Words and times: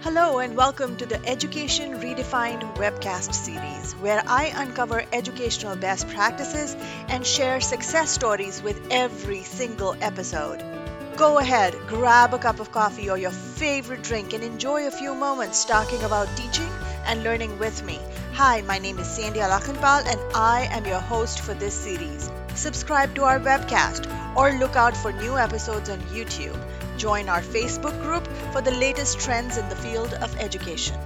Hello, 0.00 0.38
and 0.38 0.56
welcome 0.56 0.96
to 0.98 1.06
the 1.06 1.20
Education 1.26 1.98
Redefined 1.98 2.76
webcast 2.76 3.34
series, 3.34 3.94
where 3.94 4.22
I 4.28 4.52
uncover 4.54 5.02
educational 5.12 5.74
best 5.74 6.06
practices 6.06 6.76
and 7.08 7.26
share 7.26 7.60
success 7.60 8.08
stories 8.08 8.62
with 8.62 8.80
every 8.92 9.42
single 9.42 9.96
episode. 10.00 10.62
Go 11.16 11.38
ahead, 11.38 11.74
grab 11.88 12.32
a 12.32 12.38
cup 12.38 12.60
of 12.60 12.70
coffee 12.70 13.10
or 13.10 13.18
your 13.18 13.32
favorite 13.32 14.04
drink, 14.04 14.34
and 14.34 14.44
enjoy 14.44 14.86
a 14.86 14.92
few 14.92 15.16
moments 15.16 15.64
talking 15.64 16.04
about 16.04 16.28
teaching 16.36 16.70
and 17.04 17.24
learning 17.24 17.58
with 17.58 17.84
me. 17.84 17.98
Hi, 18.34 18.60
my 18.62 18.78
name 18.78 19.00
is 19.00 19.08
Sandy 19.08 19.40
Alakhanpal, 19.40 20.06
and 20.06 20.20
I 20.32 20.68
am 20.70 20.86
your 20.86 21.00
host 21.00 21.40
for 21.40 21.54
this 21.54 21.74
series. 21.74 22.30
Subscribe 22.54 23.16
to 23.16 23.24
our 23.24 23.40
webcast 23.40 24.06
or 24.36 24.52
look 24.52 24.76
out 24.76 24.96
for 24.96 25.10
new 25.10 25.36
episodes 25.36 25.90
on 25.90 25.98
YouTube. 26.02 26.56
Join 26.98 27.28
our 27.28 27.42
Facebook 27.42 28.02
group 28.02 28.26
for 28.52 28.60
the 28.60 28.72
latest 28.72 29.20
trends 29.20 29.56
in 29.56 29.68
the 29.68 29.76
field 29.76 30.14
of 30.14 30.34
education. 30.34 30.98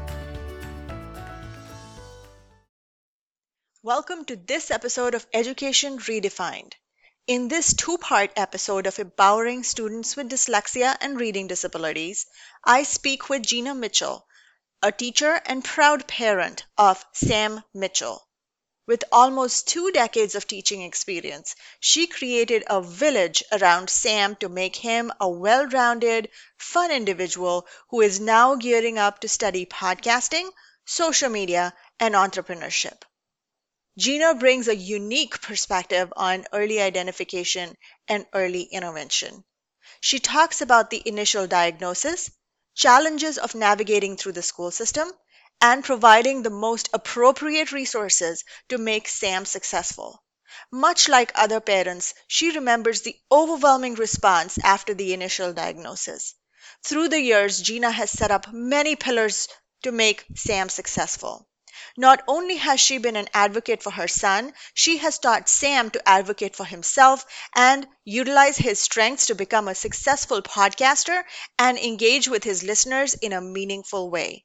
Welcome 3.83 4.25
to 4.25 4.37
this 4.37 4.71
episode 4.71 5.15
of 5.15 5.27
Education 5.35 5.99
Redefined. 5.99 6.73
In 7.27 7.49
this 7.49 7.75
two 7.75 7.99
part 7.99 8.31
episode 8.37 8.87
of 8.87 8.99
Empowering 8.99 9.65
Students 9.65 10.17
with 10.17 10.31
Dyslexia 10.31 10.97
and 10.99 11.21
Reading 11.21 11.47
Disabilities, 11.47 12.25
I 12.65 12.85
speak 12.85 13.29
with 13.29 13.43
Gina 13.43 13.75
Mitchell, 13.75 14.27
a 14.83 14.93
teacher 14.93 15.43
and 15.45 15.63
proud 15.63 16.09
parent 16.09 16.65
of 16.79 17.05
Sam 17.13 17.63
Mitchell. 17.75 18.27
With 18.87 19.05
almost 19.13 19.69
two 19.69 19.91
decades 19.93 20.35
of 20.35 20.47
teaching 20.47 20.83
experience, 20.83 21.55
she 21.81 22.07
created 22.07 22.65
a 22.67 22.81
village 22.83 23.45
around 23.53 23.91
Sam 23.91 24.37
to 24.37 24.49
make 24.49 24.77
him 24.77 25.13
a 25.21 25.29
well 25.29 25.67
rounded, 25.67 26.31
fun 26.59 26.91
individual 26.91 27.67
who 27.91 28.01
is 28.01 28.19
now 28.21 28.57
gearing 28.57 28.99
up 28.99 29.21
to 29.21 29.29
study 29.29 29.67
podcasting, 29.67 30.51
social 30.85 31.29
media, 31.29 31.75
and 32.01 32.15
entrepreneurship. 32.15 33.03
Gina 33.97 34.35
brings 34.35 34.69
a 34.69 34.77
unique 34.77 35.41
perspective 35.41 36.13
on 36.17 36.47
early 36.53 36.81
identification 36.81 37.77
and 38.09 38.27
early 38.35 38.63
intervention. 38.65 39.45
She 40.01 40.19
talks 40.19 40.61
about 40.61 40.91
the 40.91 41.03
initial 41.07 41.47
diagnosis, 41.47 42.31
challenges 42.75 43.39
of 43.39 43.55
navigating 43.55 44.17
through 44.17 44.33
the 44.33 44.43
school 44.43 44.71
system, 44.71 45.11
and 45.63 45.83
providing 45.83 46.43
the 46.43 46.51
most 46.51 46.91
appropriate 46.93 47.73
resources 47.73 48.45
to 48.69 48.77
make 48.77 49.09
Sam 49.09 49.47
successful. 49.47 50.23
Much 50.71 51.09
like 51.09 51.33
other 51.35 51.61
parents, 51.61 52.13
she 52.27 52.51
remembers 52.51 53.01
the 53.01 53.17
overwhelming 53.31 53.95
response 53.95 54.59
after 54.63 54.93
the 54.93 55.15
initial 55.15 55.55
diagnosis. 55.55 56.35
Through 56.85 57.09
the 57.09 57.21
years, 57.21 57.63
Gina 57.63 57.91
has 57.91 58.11
set 58.11 58.31
up 58.31 58.53
many 58.53 58.97
pillars 58.97 59.49
to 59.85 59.93
make 59.93 60.27
Sam 60.37 60.69
successful. 60.69 61.49
Not 61.97 62.23
only 62.29 62.57
has 62.57 62.81
she 62.81 62.99
been 62.99 63.17
an 63.17 63.29
advocate 63.33 63.83
for 63.83 63.91
her 63.93 64.09
son, 64.09 64.53
she 64.75 64.99
has 64.99 65.19
taught 65.19 65.49
Sam 65.49 65.91
to 65.93 66.09
advocate 66.09 66.55
for 66.55 66.65
himself 66.65 67.25
and 67.55 67.87
utilize 68.05 68.59
his 68.59 68.79
strengths 68.79 69.27
to 69.29 69.35
become 69.35 69.69
a 69.69 69.75
successful 69.75 70.43
podcaster 70.43 71.25
and 71.59 71.79
engage 71.79 72.29
with 72.29 72.45
his 72.45 72.63
listeners 72.63 73.15
in 73.15 73.33
a 73.33 73.41
meaningful 73.41 74.11
way. 74.11 74.45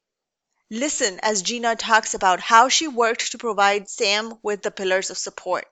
Listen 0.70 1.18
as 1.22 1.42
Gina 1.42 1.76
talks 1.76 2.12
about 2.12 2.40
how 2.40 2.68
she 2.68 2.88
worked 2.88 3.32
to 3.32 3.38
provide 3.38 3.88
Sam 3.88 4.38
with 4.42 4.62
the 4.62 4.70
pillars 4.70 5.10
of 5.10 5.16
support. 5.16 5.66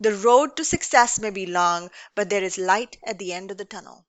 The 0.00 0.14
road 0.14 0.56
to 0.56 0.64
success 0.64 1.20
may 1.20 1.30
be 1.30 1.46
long, 1.46 1.90
but 2.14 2.28
there 2.28 2.42
is 2.42 2.58
light 2.58 2.96
at 3.04 3.18
the 3.18 3.32
end 3.32 3.50
of 3.50 3.56
the 3.56 3.64
tunnel. 3.64 4.04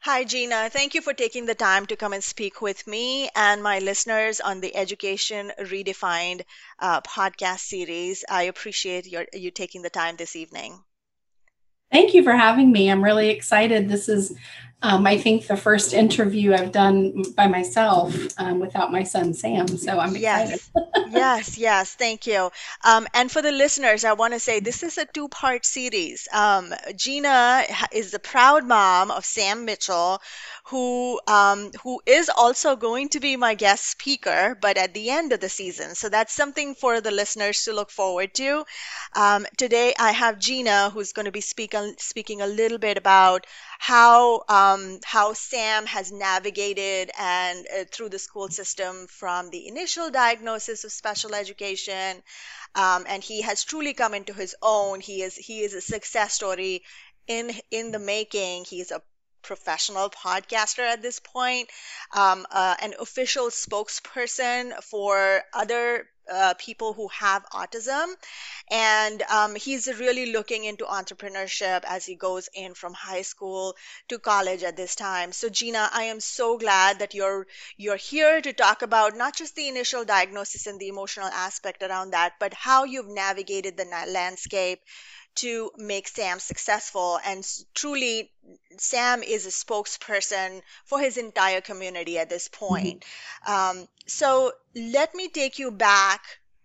Hi, 0.00 0.24
Gina. 0.24 0.70
Thank 0.70 0.94
you 0.94 1.00
for 1.00 1.12
taking 1.12 1.46
the 1.46 1.56
time 1.56 1.86
to 1.86 1.96
come 1.96 2.12
and 2.12 2.22
speak 2.22 2.60
with 2.60 2.86
me 2.86 3.28
and 3.34 3.62
my 3.62 3.80
listeners 3.80 4.40
on 4.40 4.60
the 4.60 4.76
Education 4.76 5.50
Redefined 5.58 6.42
uh, 6.78 7.00
podcast 7.00 7.60
series. 7.60 8.24
I 8.28 8.44
appreciate 8.44 9.06
your, 9.06 9.26
you 9.32 9.50
taking 9.50 9.82
the 9.82 9.90
time 9.90 10.16
this 10.16 10.36
evening. 10.36 10.78
Thank 11.90 12.14
you 12.14 12.22
for 12.22 12.32
having 12.32 12.70
me. 12.70 12.90
I'm 12.90 13.02
really 13.02 13.30
excited. 13.30 13.88
This 13.88 14.08
is 14.08 14.36
um, 14.80 15.06
I 15.06 15.18
think 15.18 15.46
the 15.48 15.56
first 15.56 15.92
interview 15.92 16.54
I've 16.54 16.70
done 16.70 17.24
by 17.36 17.48
myself 17.48 18.14
um, 18.38 18.60
without 18.60 18.92
my 18.92 19.02
son 19.02 19.34
Sam. 19.34 19.66
So 19.66 19.98
I'm 19.98 20.14
excited. 20.14 20.60
Yes, 20.60 20.70
yes, 21.04 21.58
yes. 21.58 21.94
Thank 21.94 22.28
you. 22.28 22.50
Um, 22.84 23.08
and 23.12 23.30
for 23.30 23.42
the 23.42 23.50
listeners, 23.50 24.04
I 24.04 24.12
want 24.12 24.34
to 24.34 24.40
say 24.40 24.60
this 24.60 24.84
is 24.84 24.96
a 24.96 25.04
two 25.04 25.26
part 25.28 25.66
series. 25.66 26.28
Um, 26.32 26.72
Gina 26.94 27.64
is 27.92 28.12
the 28.12 28.20
proud 28.20 28.64
mom 28.64 29.10
of 29.10 29.24
Sam 29.24 29.64
Mitchell, 29.64 30.20
who 30.66 31.20
um, 31.26 31.72
who 31.82 32.00
is 32.06 32.30
also 32.30 32.76
going 32.76 33.08
to 33.10 33.20
be 33.20 33.36
my 33.36 33.54
guest 33.54 33.84
speaker, 33.84 34.56
but 34.60 34.76
at 34.76 34.94
the 34.94 35.10
end 35.10 35.32
of 35.32 35.40
the 35.40 35.48
season. 35.48 35.96
So 35.96 36.08
that's 36.08 36.32
something 36.32 36.76
for 36.76 37.00
the 37.00 37.10
listeners 37.10 37.64
to 37.64 37.72
look 37.72 37.90
forward 37.90 38.32
to. 38.34 38.64
Um, 39.16 39.44
today, 39.56 39.94
I 39.98 40.12
have 40.12 40.38
Gina, 40.38 40.90
who's 40.90 41.12
going 41.12 41.26
to 41.26 41.32
be 41.32 41.40
speak, 41.40 41.74
speaking 41.98 42.42
a 42.42 42.46
little 42.46 42.78
bit 42.78 42.96
about 42.96 43.46
how 43.78 44.42
um, 44.68 44.98
how 45.04 45.32
Sam 45.32 45.86
has 45.86 46.12
navigated 46.12 47.10
and 47.18 47.66
uh, 47.66 47.84
through 47.90 48.10
the 48.10 48.18
school 48.18 48.48
system 48.48 49.06
from 49.06 49.50
the 49.50 49.68
initial 49.68 50.10
diagnosis 50.10 50.84
of 50.84 50.92
special 50.92 51.34
education, 51.34 52.22
um, 52.74 53.04
and 53.08 53.22
he 53.22 53.42
has 53.42 53.64
truly 53.64 53.94
come 53.94 54.14
into 54.14 54.32
his 54.32 54.54
own. 54.62 55.00
He 55.00 55.22
is 55.22 55.36
he 55.36 55.60
is 55.60 55.74
a 55.74 55.80
success 55.80 56.34
story 56.34 56.82
in 57.26 57.52
in 57.70 57.92
the 57.92 57.98
making. 57.98 58.64
He's 58.64 58.90
a 58.90 59.02
professional 59.42 60.10
podcaster 60.10 60.80
at 60.80 61.00
this 61.00 61.20
point, 61.20 61.70
um, 62.12 62.46
uh, 62.50 62.74
an 62.80 62.94
official 63.00 63.48
spokesperson 63.48 64.82
for 64.82 65.42
other 65.54 66.06
uh, 66.32 66.54
people 66.58 66.92
who 66.92 67.08
have 67.08 67.44
autism. 67.50 68.06
And 68.70 69.22
um, 69.22 69.54
he's 69.54 69.86
really 69.88 70.32
looking 70.32 70.64
into 70.64 70.84
entrepreneurship 70.84 71.84
as 71.84 72.06
he 72.06 72.14
goes 72.14 72.48
in 72.54 72.74
from 72.74 72.94
high 72.94 73.22
school 73.22 73.76
to 74.08 74.18
college 74.18 74.62
at 74.62 74.76
this 74.76 74.94
time. 74.94 75.32
So, 75.32 75.48
Gina, 75.48 75.88
I 75.92 76.04
am 76.04 76.20
so 76.20 76.58
glad 76.58 77.00
that 77.00 77.14
you're 77.14 77.46
you're 77.76 77.96
here 77.96 78.40
to 78.40 78.52
talk 78.52 78.82
about 78.82 79.16
not 79.16 79.36
just 79.36 79.54
the 79.56 79.68
initial 79.68 80.04
diagnosis 80.04 80.66
and 80.66 80.80
the 80.80 80.88
emotional 80.88 81.28
aspect 81.28 81.82
around 81.82 82.10
that, 82.12 82.34
but 82.40 82.54
how 82.54 82.84
you've 82.84 83.08
navigated 83.08 83.76
the 83.76 83.84
landscape 84.08 84.80
to 85.38 85.70
make 85.76 86.08
Sam 86.08 86.38
successful. 86.38 87.18
And 87.24 87.46
truly, 87.74 88.30
Sam 88.78 89.22
is 89.22 89.46
a 89.46 89.50
spokesperson 89.50 90.62
for 90.84 91.00
his 91.00 91.16
entire 91.16 91.60
community 91.60 92.18
at 92.18 92.30
this 92.30 92.48
point. 92.48 93.04
Mm-hmm. 93.46 93.80
Um, 93.80 93.88
so 94.06 94.52
let 94.74 95.14
me 95.14 95.28
take 95.28 95.58
you 95.58 95.70
back 95.70 96.22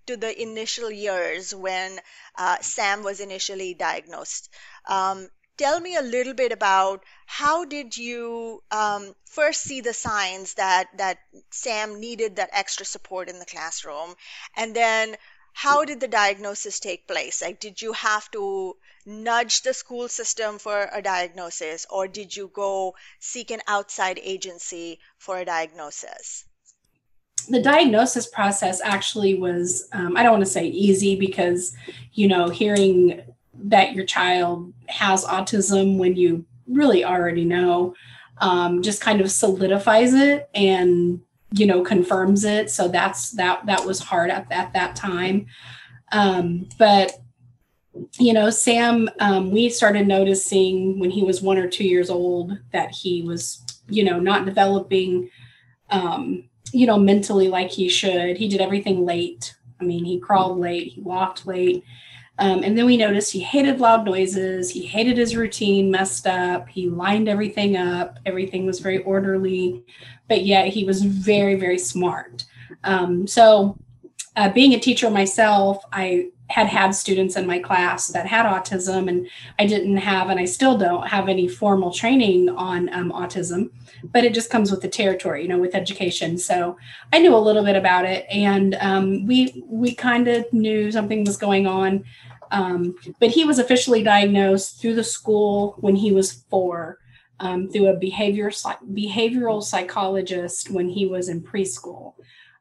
to 0.08 0.18
the 0.18 0.42
initial 0.42 0.92
years 0.92 1.56
when 1.56 2.00
uh, 2.38 2.58
Sam 2.62 3.04
was 3.04 3.20
initially 3.20 3.74
diagnosed. 3.74 4.50
Um, 4.88 5.30
tell 5.58 5.80
me 5.80 5.96
a 5.96 6.02
little 6.02 6.34
bit 6.34 6.52
about 6.52 7.04
how 7.26 7.66
did 7.66 7.96
you 7.96 8.62
um, 8.72 9.14
first 9.26 9.62
see 9.62 9.82
the 9.82 9.94
signs 9.94 10.56
that 10.56 10.88
that 10.98 11.20
Sam 11.52 12.00
needed 12.00 12.36
that 12.36 12.50
extra 12.52 12.86
support 12.86 13.30
in 13.30 13.40
the 13.40 13.46
classroom, 13.46 14.16
and 14.58 14.76
then 14.76 15.16
how 15.54 15.86
did 15.86 16.00
the 16.00 16.08
diagnosis 16.08 16.80
take 16.80 17.08
place? 17.08 17.42
Like, 17.42 17.60
did 17.60 17.82
you 17.82 17.94
have 17.94 18.30
to 18.32 18.76
nudge 19.06 19.62
the 19.62 19.74
school 19.74 20.08
system 20.08 20.58
for 20.60 20.90
a 20.92 21.02
diagnosis, 21.02 21.86
or 21.90 22.08
did 22.08 22.36
you 22.36 22.52
go 22.54 22.96
seek 23.20 23.52
an 23.52 23.62
outside 23.68 24.20
agency 24.22 25.00
for 25.18 25.38
a 25.38 25.46
diagnosis? 25.46 26.46
The 27.50 27.62
diagnosis 27.62 28.28
process 28.28 28.82
actually 28.84 29.36
was, 29.36 29.88
um, 29.92 30.16
I 30.16 30.24
don't 30.24 30.34
want 30.34 30.46
to 30.46 30.52
say 30.52 30.66
easy 30.66 31.16
because, 31.16 31.76
you 32.14 32.28
know, 32.28 32.50
hearing 32.50 33.22
that 33.54 33.94
your 33.94 34.06
child 34.06 34.74
has 34.88 35.26
autism 35.26 35.98
when 35.98 36.16
you 36.16 36.46
really 36.68 37.04
already 37.04 37.46
know 37.46 37.94
um, 38.40 38.82
just 38.82 39.02
kind 39.02 39.22
of 39.22 39.32
solidifies 39.32 40.14
it 40.14 40.50
and 40.56 41.22
you 41.54 41.68
know 41.68 41.84
confirms 41.84 42.44
it. 42.44 42.72
So 42.72 42.88
that's 42.88 43.32
that 43.32 43.66
that 43.68 43.86
was 43.86 44.00
hard 44.00 44.32
at, 44.32 44.52
at 44.52 44.74
that 44.74 44.96
time. 44.96 45.46
Um, 46.12 46.68
but 46.78 47.14
you 48.18 48.34
know 48.34 48.50
sam 48.50 49.08
um, 49.20 49.52
we 49.52 49.70
started 49.70 50.08
noticing 50.08 51.00
when 51.00 51.12
he 51.12 51.22
was 51.22 51.44
one 51.44 51.60
or 51.60 51.68
two 51.68 51.84
years 51.84 52.10
old 52.10 52.58
that 52.72 52.90
he 52.90 53.22
was 53.22 53.64
you 53.88 54.04
know 54.04 54.20
not 54.20 54.46
developing 54.46 55.30
um, 55.92 56.50
you 56.72 56.88
know 56.88 56.98
mentally 56.98 57.50
like 57.50 57.70
he 57.70 57.88
should. 57.88 58.38
He 58.38 58.48
did 58.48 58.62
everything 58.62 59.06
late. 59.06 59.56
I 59.80 59.84
mean 59.84 60.06
he 60.06 60.20
crawled 60.20 60.58
late. 60.58 60.94
He 60.94 61.02
walked 61.02 61.46
late 61.46 61.84
um, 62.40 62.64
and 62.64 62.78
then 62.78 62.86
we 62.86 62.98
noticed 62.98 63.32
he 63.32 63.40
hated 63.40 63.80
loud 63.80 64.06
noises. 64.06 64.70
He 64.70 64.86
hated 64.86 65.18
his 65.18 65.36
routine 65.36 65.92
messed 65.92 66.26
up. 66.26 66.68
He 66.68 66.90
lined 66.90 67.30
everything 67.30 67.78
up. 67.78 68.18
Everything 68.26 68.66
was 68.66 68.80
very 68.80 69.04
orderly 69.04 69.84
but 70.28 70.46
yet 70.46 70.68
he 70.68 70.84
was 70.84 71.04
very, 71.04 71.56
very 71.56 71.78
smart. 71.78 72.46
Um, 72.84 73.28
so, 73.28 73.78
uh, 74.36 74.50
being 74.50 74.74
a 74.74 74.80
teacher 74.80 75.10
myself, 75.10 75.84
I 75.92 76.30
had 76.54 76.68
had 76.68 76.94
students 76.94 77.36
in 77.36 77.48
my 77.48 77.58
class 77.58 78.10
that 78.10 78.28
had 78.28 78.46
autism, 78.46 79.10
and 79.10 79.28
I 79.58 79.66
didn't 79.66 79.98
have, 79.98 80.30
and 80.30 80.40
I 80.40 80.46
still 80.46 80.78
don't 80.78 81.08
have 81.08 81.28
any 81.28 81.48
formal 81.48 81.92
training 81.92 82.48
on 82.50 82.94
um, 82.94 83.12
autism, 83.12 83.72
but 84.04 84.24
it 84.24 84.36
just 84.36 84.52
comes 84.52 84.70
with 84.70 84.82
the 84.82 84.88
territory, 84.88 85.42
you 85.42 85.48
know, 85.48 85.58
with 85.58 85.74
education. 85.74 86.38
So 86.38 86.78
I 87.12 87.18
knew 87.18 87.36
a 87.36 87.46
little 87.48 87.64
bit 87.64 87.76
about 87.76 88.06
it, 88.06 88.28
and 88.30 88.76
um, 88.76 89.26
we 89.26 89.64
we 89.66 89.96
kind 89.96 90.28
of 90.28 90.46
knew 90.54 90.92
something 90.92 91.24
was 91.24 91.38
going 91.38 91.66
on. 91.66 92.04
Um, 92.52 92.98
but 93.20 93.32
he 93.32 93.46
was 93.46 93.58
officially 93.58 94.04
diagnosed 94.04 94.80
through 94.80 94.94
the 94.94 95.04
school 95.04 95.76
when 95.80 95.96
he 95.96 96.12
was 96.12 96.44
four, 96.52 97.00
um, 97.40 97.68
through 97.68 97.88
a 97.88 97.98
behavior 97.98 98.52
behavioral 98.52 99.64
psychologist 99.64 100.70
when 100.70 100.88
he 100.88 101.08
was 101.08 101.30
in 101.30 101.42
preschool. 101.42 102.14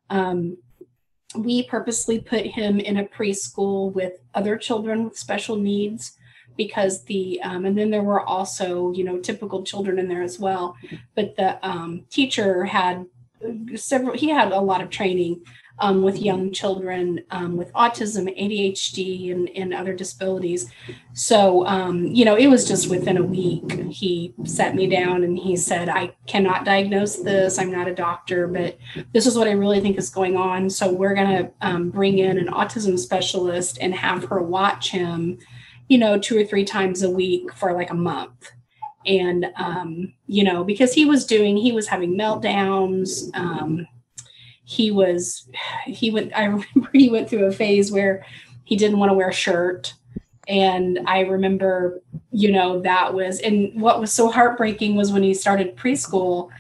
Um, 0.09 0.57
we 1.35 1.63
purposely 1.63 2.21
put 2.21 2.47
him 2.47 2.81
in 2.81 2.99
a 2.99 3.05
preschool 3.05 3.93
with 3.93 4.15
other 4.35 4.57
children 4.57 5.05
with 5.05 5.17
special 5.17 5.57
needs 5.57 6.19
because 6.57 7.05
the 7.05 7.41
um, 7.43 7.65
and 7.65 7.77
then 7.77 7.91
there 7.91 8.03
were 8.03 8.21
also 8.21 8.93
you 8.93 9.05
know 9.05 9.19
typical 9.19 9.63
children 9.63 9.99
in 9.99 10.09
there 10.09 10.23
as 10.23 10.39
well. 10.39 10.77
But 11.15 11.37
the 11.37 11.65
um, 11.67 12.05
teacher 12.11 12.65
had 12.65 13.07
several 13.77 14.17
he 14.17 14.29
had 14.29 14.53
a 14.53 14.61
lot 14.61 14.81
of 14.81 14.91
training 14.91 15.43
um, 15.83 16.03
with 16.03 16.23
young 16.23 16.53
children 16.53 17.25
um, 17.33 17.57
with 17.57 17.73
autism, 17.73 18.29
ADHD, 18.41 19.33
and, 19.33 19.51
and 19.51 19.75
other 19.75 19.93
disabilities. 19.93 20.71
So, 21.13 21.67
um, 21.67 22.07
you 22.07 22.25
know, 22.25 22.37
it 22.37 22.47
was 22.47 22.67
just 22.67 22.89
within 22.89 23.17
a 23.17 23.23
week. 23.23 23.73
He 23.91 24.33
sat 24.45 24.77
me 24.77 24.87
down 24.87 25.25
and 25.25 25.37
he 25.37 25.57
said, 25.57 25.89
I 25.89 26.15
cannot 26.29 26.65
diagnose 26.65 27.17
this. 27.17 27.59
I'm 27.59 27.73
not 27.73 27.89
a 27.89 27.95
doctor, 27.95 28.47
but 28.47 28.79
this 29.13 29.27
is 29.27 29.37
what 29.37 29.49
I 29.49 29.53
really 29.53 29.81
think 29.81 29.99
is 29.99 30.09
going 30.09 30.37
on. 30.37 30.71
So, 30.71 30.91
we're 30.91 31.15
going 31.15 31.45
to 31.45 31.51
um, 31.63 31.91
bring 31.91 32.19
in 32.21 32.39
an 32.39 32.47
autism 32.47 32.97
specialist 32.97 33.79
and 33.81 33.93
have 33.93 34.25
her 34.27 34.41
watch 34.41 34.93
him, 34.93 35.39
you 35.89 35.99
know, 35.99 36.17
two 36.17 36.39
or 36.39 36.45
three 36.45 36.65
times 36.65 37.03
a 37.03 37.11
week 37.11 37.53
for 37.55 37.73
like 37.73 37.91
a 37.91 37.95
month 37.95 38.53
and 39.05 39.47
um, 39.57 40.13
you 40.29 40.45
know 40.45 40.63
because 40.63 40.93
he 40.93 41.05
was 41.05 41.27
doing 41.27 41.57
he 41.57 41.73
was 41.73 41.89
having 41.89 42.17
meltdowns 42.17 43.37
um, 43.37 43.85
he 44.73 44.91
was 44.91 45.49
he 45.87 46.11
went 46.11 46.33
i 46.35 46.45
remember 46.57 46.91
he 46.93 47.11
went 47.11 47.29
through 47.29 47.45
a 47.45 47.53
phase 47.53 47.93
where 47.93 48.25
he 48.65 48.77
didn't 48.77 48.99
want 48.99 49.11
to 49.11 49.15
wear 49.15 49.29
a 49.29 49.33
shirt. 49.33 49.95
And 50.49 50.99
i 51.07 51.21
remember 51.21 52.01
you 52.31 52.51
know 52.51 52.81
that 52.81 53.15
was 53.15 53.41
and 53.41 53.81
what 53.81 54.01
was 54.01 54.11
so 54.13 54.31
heartbreaking 54.31 54.97
was 54.97 55.13
when 55.13 55.23
he 55.23 55.35
started 55.35 55.77
preschool 55.77 56.51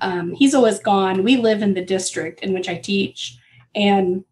um, 0.00 0.32
he's 0.32 0.52
always 0.52 0.80
gone. 0.80 1.22
We 1.22 1.36
live 1.36 1.62
in 1.62 1.74
the 1.74 1.84
district 1.84 2.40
in 2.40 2.52
which 2.52 2.68
i 2.68 2.76
teach 2.76 3.38
and 3.74 4.24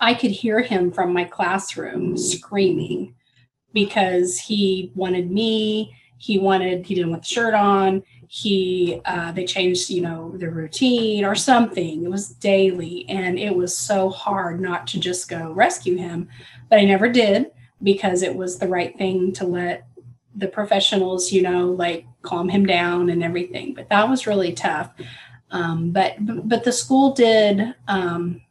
i 0.00 0.14
could 0.14 0.30
hear 0.30 0.60
him 0.60 0.90
from 0.90 1.12
my 1.12 1.24
classroom 1.24 2.16
screaming 2.16 3.14
because 3.72 4.38
he 4.38 4.90
wanted 4.94 5.30
me 5.30 5.94
he 6.18 6.38
wanted 6.38 6.86
he 6.86 6.94
didn't 6.94 7.10
want 7.10 7.22
the 7.22 7.28
shirt 7.28 7.54
on 7.54 8.02
he 8.32 9.00
uh, 9.06 9.32
they 9.32 9.44
changed 9.44 9.90
you 9.90 10.00
know 10.00 10.32
the 10.36 10.48
routine 10.48 11.24
or 11.24 11.34
something. 11.34 12.04
It 12.04 12.10
was 12.10 12.28
daily 12.28 13.04
and 13.08 13.36
it 13.36 13.56
was 13.56 13.76
so 13.76 14.08
hard 14.08 14.60
not 14.60 14.86
to 14.88 15.00
just 15.00 15.28
go 15.28 15.50
rescue 15.50 15.96
him 15.96 16.28
but 16.68 16.78
i 16.78 16.84
never 16.84 17.08
did 17.08 17.50
because 17.82 18.22
it 18.22 18.36
was 18.36 18.56
the 18.56 18.68
right 18.68 18.96
thing 18.96 19.32
to 19.32 19.44
let 19.44 19.88
the 20.36 20.46
professionals 20.46 21.32
you 21.32 21.42
know 21.42 21.66
like 21.72 22.06
calm 22.22 22.48
him 22.48 22.64
down 22.66 23.10
and 23.10 23.24
everything. 23.24 23.74
But 23.74 23.88
that 23.88 24.08
was 24.08 24.28
really 24.28 24.52
tough. 24.52 24.92
Um, 25.50 25.90
but 25.90 26.14
but 26.20 26.62
the 26.62 26.70
school 26.70 27.12
did 27.12 27.74
um, 27.88 28.42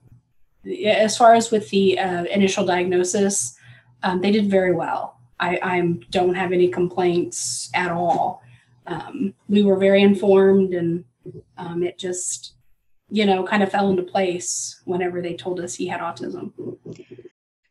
as 0.85 1.15
far 1.15 1.35
as 1.35 1.51
with 1.51 1.69
the 1.69 1.97
uh, 1.97 2.25
initial 2.25 2.65
diagnosis 2.65 3.55
um, 4.03 4.19
they 4.19 4.31
did 4.31 4.49
very 4.49 4.73
well. 4.73 5.21
I 5.39 5.59
i 5.63 5.81
don't 6.09 6.35
have 6.35 6.51
any 6.51 6.67
complaints 6.67 7.69
at 7.73 7.93
all 7.93 8.43
um, 8.89 9.33
we 9.47 9.63
were 9.63 9.77
very 9.77 10.01
informed 10.01 10.73
and 10.73 11.05
um, 11.57 11.83
it 11.83 11.97
just 11.97 12.55
you 13.09 13.25
know 13.25 13.43
kind 13.43 13.63
of 13.63 13.71
fell 13.71 13.89
into 13.89 14.03
place 14.03 14.81
whenever 14.85 15.21
they 15.21 15.35
told 15.35 15.59
us 15.59 15.75
he 15.75 15.87
had 15.87 16.01
autism. 16.01 16.51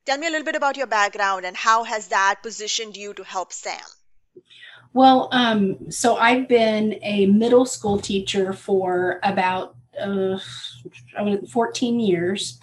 Tell 0.06 0.18
me 0.18 0.26
a 0.26 0.30
little 0.30 0.44
bit 0.44 0.54
about 0.56 0.76
your 0.76 0.86
background 0.86 1.44
and 1.44 1.56
how 1.56 1.84
has 1.84 2.08
that 2.08 2.36
positioned 2.42 2.96
you 2.96 3.12
to 3.14 3.24
help 3.24 3.52
sam? 3.52 3.80
Well 4.92 5.28
um, 5.32 5.90
so 5.90 6.16
i've 6.16 6.48
been 6.48 6.98
a 7.02 7.26
middle 7.26 7.66
school 7.66 7.98
teacher 7.98 8.52
for 8.52 9.20
about 9.22 9.76
uh, 10.00 10.38
14 11.50 12.00
years. 12.00 12.60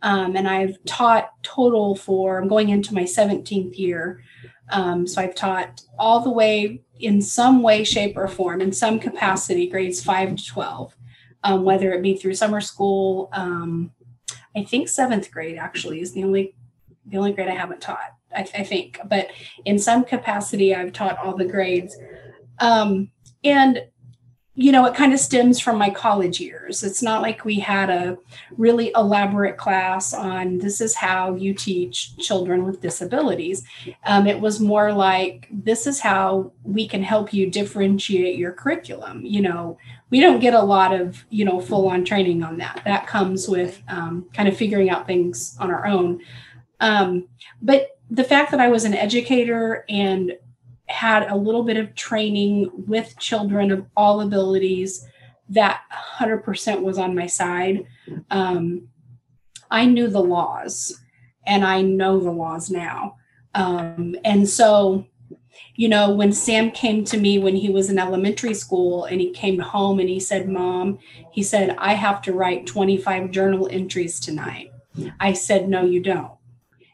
Um, 0.00 0.36
and 0.36 0.46
i've 0.46 0.76
taught 0.84 1.30
total 1.42 1.96
for 1.96 2.38
i'm 2.38 2.46
going 2.46 2.68
into 2.68 2.94
my 2.94 3.02
17th 3.02 3.76
year 3.76 4.22
um, 4.70 5.06
so 5.06 5.22
I've 5.22 5.34
taught 5.34 5.82
all 5.98 6.20
the 6.20 6.30
way 6.30 6.82
in 6.98 7.22
some 7.22 7.62
way, 7.62 7.84
shape, 7.84 8.16
or 8.16 8.28
form, 8.28 8.60
in 8.60 8.72
some 8.72 8.98
capacity, 8.98 9.68
grades 9.68 10.02
five 10.02 10.34
to 10.36 10.44
12, 10.44 10.96
um, 11.44 11.64
whether 11.64 11.92
it 11.92 12.02
be 12.02 12.16
through 12.16 12.34
summer 12.34 12.60
school. 12.60 13.28
Um, 13.32 13.92
I 14.56 14.64
think 14.64 14.88
seventh 14.88 15.30
grade 15.30 15.56
actually 15.56 16.00
is 16.00 16.12
the 16.12 16.24
only 16.24 16.54
the 17.06 17.16
only 17.16 17.32
grade 17.32 17.48
I 17.48 17.54
haven't 17.54 17.80
taught. 17.80 18.14
I, 18.34 18.40
I 18.40 18.64
think, 18.64 19.00
but 19.06 19.28
in 19.64 19.78
some 19.78 20.04
capacity, 20.04 20.74
I've 20.74 20.92
taught 20.92 21.18
all 21.18 21.36
the 21.36 21.46
grades. 21.46 21.96
Um, 22.58 23.10
and 23.44 23.82
you 24.60 24.72
know, 24.72 24.84
it 24.86 24.94
kind 24.96 25.12
of 25.12 25.20
stems 25.20 25.60
from 25.60 25.78
my 25.78 25.88
college 25.88 26.40
years. 26.40 26.82
It's 26.82 27.00
not 27.00 27.22
like 27.22 27.44
we 27.44 27.60
had 27.60 27.90
a 27.90 28.18
really 28.56 28.90
elaborate 28.96 29.56
class 29.56 30.12
on 30.12 30.58
this 30.58 30.80
is 30.80 30.96
how 30.96 31.36
you 31.36 31.54
teach 31.54 32.16
children 32.16 32.64
with 32.64 32.80
disabilities. 32.80 33.62
Um, 34.04 34.26
it 34.26 34.40
was 34.40 34.58
more 34.58 34.92
like 34.92 35.46
this 35.52 35.86
is 35.86 36.00
how 36.00 36.50
we 36.64 36.88
can 36.88 37.04
help 37.04 37.32
you 37.32 37.48
differentiate 37.48 38.36
your 38.36 38.50
curriculum. 38.50 39.24
You 39.24 39.42
know, 39.42 39.78
we 40.10 40.18
don't 40.18 40.40
get 40.40 40.54
a 40.54 40.60
lot 40.60 40.92
of, 40.92 41.24
you 41.30 41.44
know, 41.44 41.60
full 41.60 41.86
on 41.86 42.04
training 42.04 42.42
on 42.42 42.58
that. 42.58 42.82
That 42.84 43.06
comes 43.06 43.46
with 43.46 43.80
um, 43.86 44.26
kind 44.34 44.48
of 44.48 44.56
figuring 44.56 44.90
out 44.90 45.06
things 45.06 45.56
on 45.60 45.70
our 45.70 45.86
own. 45.86 46.20
Um, 46.80 47.28
but 47.62 47.96
the 48.10 48.24
fact 48.24 48.50
that 48.50 48.58
I 48.58 48.66
was 48.66 48.84
an 48.84 48.94
educator 48.94 49.84
and 49.88 50.36
had 50.88 51.30
a 51.30 51.36
little 51.36 51.62
bit 51.62 51.76
of 51.76 51.94
training 51.94 52.70
with 52.86 53.18
children 53.18 53.70
of 53.70 53.86
all 53.96 54.20
abilities 54.20 55.06
that 55.50 55.82
100% 56.18 56.82
was 56.82 56.98
on 56.98 57.14
my 57.14 57.26
side. 57.26 57.86
Um, 58.30 58.88
i 59.70 59.84
knew 59.84 60.08
the 60.08 60.22
laws 60.22 60.98
and 61.46 61.64
i 61.64 61.82
know 61.82 62.18
the 62.18 62.30
laws 62.30 62.70
now. 62.70 63.16
Um, 63.54 64.16
and 64.24 64.48
so 64.48 65.06
you 65.74 65.88
know 65.88 66.10
when 66.10 66.32
sam 66.32 66.70
came 66.70 67.04
to 67.04 67.18
me 67.18 67.38
when 67.38 67.56
he 67.56 67.70
was 67.70 67.90
in 67.90 67.98
elementary 67.98 68.54
school 68.54 69.04
and 69.04 69.20
he 69.20 69.30
came 69.30 69.58
home 69.58 69.98
and 69.98 70.08
he 70.08 70.20
said 70.20 70.48
mom 70.48 70.98
he 71.32 71.42
said 71.42 71.74
i 71.78 71.94
have 71.94 72.22
to 72.22 72.32
write 72.32 72.66
25 72.66 73.30
journal 73.30 73.68
entries 73.70 74.20
tonight. 74.20 74.72
I 75.20 75.32
said 75.32 75.68
no 75.68 75.84
you 75.84 76.00
don't 76.00 76.37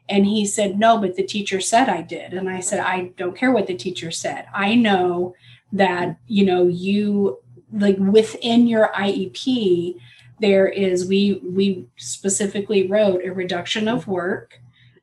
and 0.08 0.26
he 0.26 0.44
said, 0.44 0.78
No, 0.78 0.98
but 0.98 1.16
the 1.16 1.22
teacher 1.22 1.60
said 1.60 1.88
I 1.88 2.02
did. 2.02 2.34
And 2.34 2.48
I 2.48 2.60
said, 2.60 2.80
I 2.80 3.12
don't 3.16 3.36
care 3.36 3.52
what 3.52 3.66
the 3.66 3.74
teacher 3.74 4.10
said. 4.10 4.46
I 4.54 4.74
know 4.74 5.34
that, 5.72 6.18
you 6.26 6.44
know, 6.44 6.66
you 6.66 7.38
like 7.72 7.96
within 7.98 8.66
your 8.66 8.90
IEP, 8.94 9.96
there 10.40 10.66
is 10.66 11.06
we 11.06 11.40
we 11.44 11.86
specifically 11.96 12.86
wrote 12.86 13.24
a 13.24 13.32
reduction 13.32 13.88
of 13.88 14.06
work. 14.06 14.60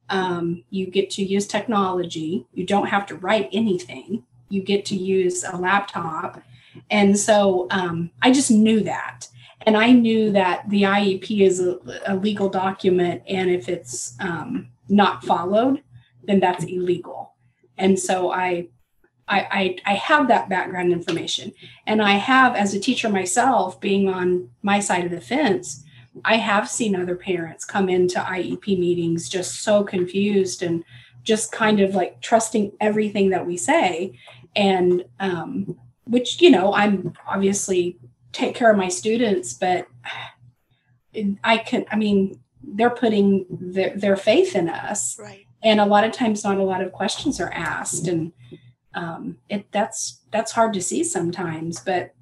Um, 0.10 0.64
you 0.70 0.88
get 0.88 1.10
to 1.12 1.24
use 1.24 1.48
technology. 1.48 2.46
You 2.54 2.66
don't 2.66 2.88
have 2.88 3.06
to 3.08 3.16
write 3.16 3.50
anything. 3.52 4.24
You 4.50 4.62
get 4.62 4.86
to 4.86 4.96
use 4.96 5.44
a 5.44 5.56
laptop. 5.56 6.42
And 6.90 7.18
so 7.18 7.68
um, 7.72 8.12
I 8.22 8.32
just 8.32 8.52
knew 8.52 8.82
that. 8.82 9.28
And 9.66 9.78
I 9.78 9.92
knew 9.92 10.32
that 10.32 10.70
the 10.70 10.84
IEP 10.84 11.42
is 11.42 11.60
a, 11.60 11.80
a 12.08 12.16
legal 12.16 12.50
document. 12.50 13.22
And 13.28 13.50
if 13.50 13.70
it's 13.70 14.16
um, 14.20 14.70
not 14.92 15.24
followed, 15.24 15.82
then 16.24 16.40
that's 16.40 16.66
illegal. 16.66 17.34
And 17.78 17.98
so 17.98 18.32
I, 18.32 18.68
I, 19.28 19.40
I, 19.52 19.78
I 19.86 19.94
have 19.96 20.28
that 20.28 20.50
background 20.50 20.92
information. 20.92 21.54
And 21.88 22.02
I 22.02 22.14
have, 22.14 22.56
as 22.56 22.74
a 22.74 22.80
teacher 22.80 23.10
myself, 23.10 23.80
being 23.80 24.10
on 24.10 24.50
my 24.62 24.80
side 24.80 25.06
of 25.06 25.12
the 25.12 25.22
fence, 25.22 25.84
I 26.26 26.36
have 26.36 26.70
seen 26.70 26.96
other 26.96 27.16
parents 27.16 27.64
come 27.64 27.88
into 27.88 28.20
IEP 28.20 28.78
meetings 28.78 29.30
just 29.30 29.62
so 29.64 29.84
confused 29.84 30.62
and 30.62 30.84
just 31.24 31.52
kind 31.52 31.80
of 31.80 31.96
like 31.96 32.20
trusting 32.22 32.74
everything 32.82 33.30
that 33.30 33.48
we 33.48 33.56
say. 33.56 34.20
And 34.56 35.06
um, 35.20 35.80
which, 36.04 36.42
you 36.42 36.52
know, 36.52 36.74
I'm 36.74 37.14
obviously 37.26 37.98
take 38.34 38.56
care 38.56 38.70
of 38.70 38.78
my 38.78 38.90
students, 38.90 39.54
but 39.54 39.88
I 41.44 41.58
can, 41.60 41.86
I 41.90 41.96
mean, 41.96 42.40
they're 42.64 42.90
putting 42.90 43.46
their, 43.50 43.96
their 43.96 44.16
faith 44.16 44.56
in 44.56 44.70
us. 44.70 45.18
Right. 45.20 45.46
And 45.64 45.80
a 45.80 45.86
lot 45.86 46.04
of 46.04 46.12
times 46.12 46.44
not 46.44 46.58
a 46.58 46.64
lot 46.64 46.82
of 46.82 46.92
questions 46.92 47.40
are 47.40 47.52
asked. 47.52 48.08
And 48.08 48.34
um, 48.94 49.38
it 49.50 49.72
that's 49.72 50.22
that's 50.32 50.52
hard 50.52 50.74
to 50.74 50.82
see 50.82 51.04
sometimes 51.04 51.80
but 51.80 52.14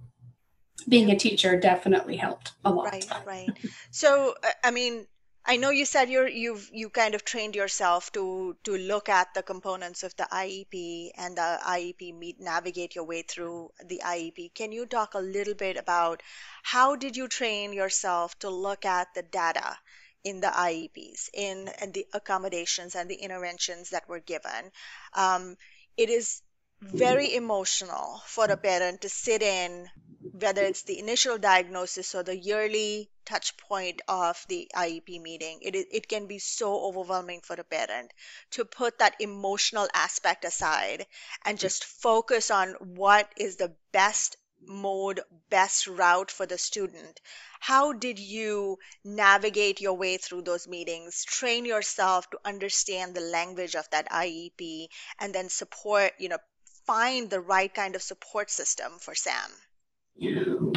being 0.88 1.12
a 1.12 1.16
teacher 1.16 1.60
definitely 1.60 2.18
helped 2.18 2.54
a 2.64 2.72
lot. 2.72 2.92
Right 2.92 3.08
right. 3.26 3.50
So 3.92 4.36
i 4.64 4.72
mean 4.72 5.08
I 5.46 5.56
know 5.56 5.72
you 5.72 5.86
said 5.86 6.12
you're 6.12 6.28
you've 6.28 6.70
you 6.72 6.90
kind 6.90 7.16
of 7.16 7.26
trained 7.26 7.56
yourself 7.56 8.12
to 8.12 8.56
to 8.66 8.78
look 8.78 9.10
at 9.10 9.34
the 9.34 9.42
components 9.42 10.04
of 10.04 10.16
the 10.16 10.28
IEP 10.32 11.10
and 11.18 11.36
the 11.36 11.60
IEP 11.66 12.14
meet 12.14 12.40
navigate 12.40 12.94
your 12.94 13.06
way 13.06 13.24
through 13.24 13.72
the 13.84 14.02
IEP. 14.06 14.54
Can 14.54 14.72
you 14.72 14.86
talk 14.86 15.16
a 15.16 15.20
little 15.20 15.56
bit 15.56 15.78
about 15.78 16.22
how 16.62 16.96
did 16.96 17.18
you 17.18 17.28
train 17.28 17.74
yourself 17.74 18.38
to 18.40 18.50
look 18.52 18.86
at 18.86 19.08
the 19.16 19.24
data 19.24 19.78
in 20.24 20.42
the 20.42 20.48
IEPs, 20.48 21.30
in 21.34 21.66
the 21.94 22.06
accommodations 22.14 22.96
and 22.96 23.10
the 23.10 23.16
interventions 23.16 23.92
that 23.92 24.08
were 24.10 24.20
given? 24.20 24.72
Um, 25.14 25.58
it 25.98 26.10
is 26.10 26.42
very 26.82 27.36
emotional 27.36 28.22
for 28.26 28.46
a 28.46 28.58
parent 28.58 29.02
to 29.02 29.10
sit 29.10 29.42
in 29.42 29.90
whether 30.32 30.64
it's 30.64 30.84
the 30.84 31.00
initial 31.00 31.38
diagnosis 31.38 32.14
or 32.14 32.24
the 32.24 32.38
yearly 32.38 33.10
touch 33.26 33.58
point 33.58 34.02
of 34.08 34.44
the 34.48 34.70
IEP 34.76 35.22
meeting, 35.22 35.60
it, 35.62 35.76
it 35.76 36.08
can 36.08 36.28
be 36.28 36.40
so 36.40 36.86
overwhelming 36.86 37.42
for 37.42 37.56
a 37.56 37.64
parent 37.64 38.12
to 38.52 38.64
put 38.64 39.00
that 39.00 39.16
emotional 39.20 39.88
aspect 39.94 40.46
aside 40.46 41.06
and 41.46 41.60
just 41.60 41.84
focus 41.84 42.52
on 42.52 42.74
what 42.80 43.32
is 43.38 43.56
the 43.56 43.76
best 43.92 44.38
mode, 44.66 45.22
best 45.50 45.88
route 45.88 46.32
for 46.32 46.46
the 46.46 46.58
student. 46.58 47.20
How 47.60 47.94
did 47.94 48.20
you 48.20 48.78
navigate 49.04 49.82
your 49.82 49.94
way 49.94 50.18
through 50.18 50.44
those 50.44 50.68
meetings, 50.68 51.26
train 51.26 51.66
yourself 51.66 52.30
to 52.32 52.40
understand 52.46 53.16
the 53.16 53.22
language 53.22 53.76
of 53.76 53.90
that 53.92 54.10
IEP, 54.10 54.88
and 55.20 55.34
then 55.34 55.50
support, 55.50 56.14
you 56.20 56.30
know, 56.30 56.40
find 56.86 57.30
the 57.30 57.40
right 57.40 57.74
kind 57.74 57.96
of 57.96 58.02
support 58.02 58.50
system 58.50 58.94
for 59.00 59.16
Sam? 59.16 59.52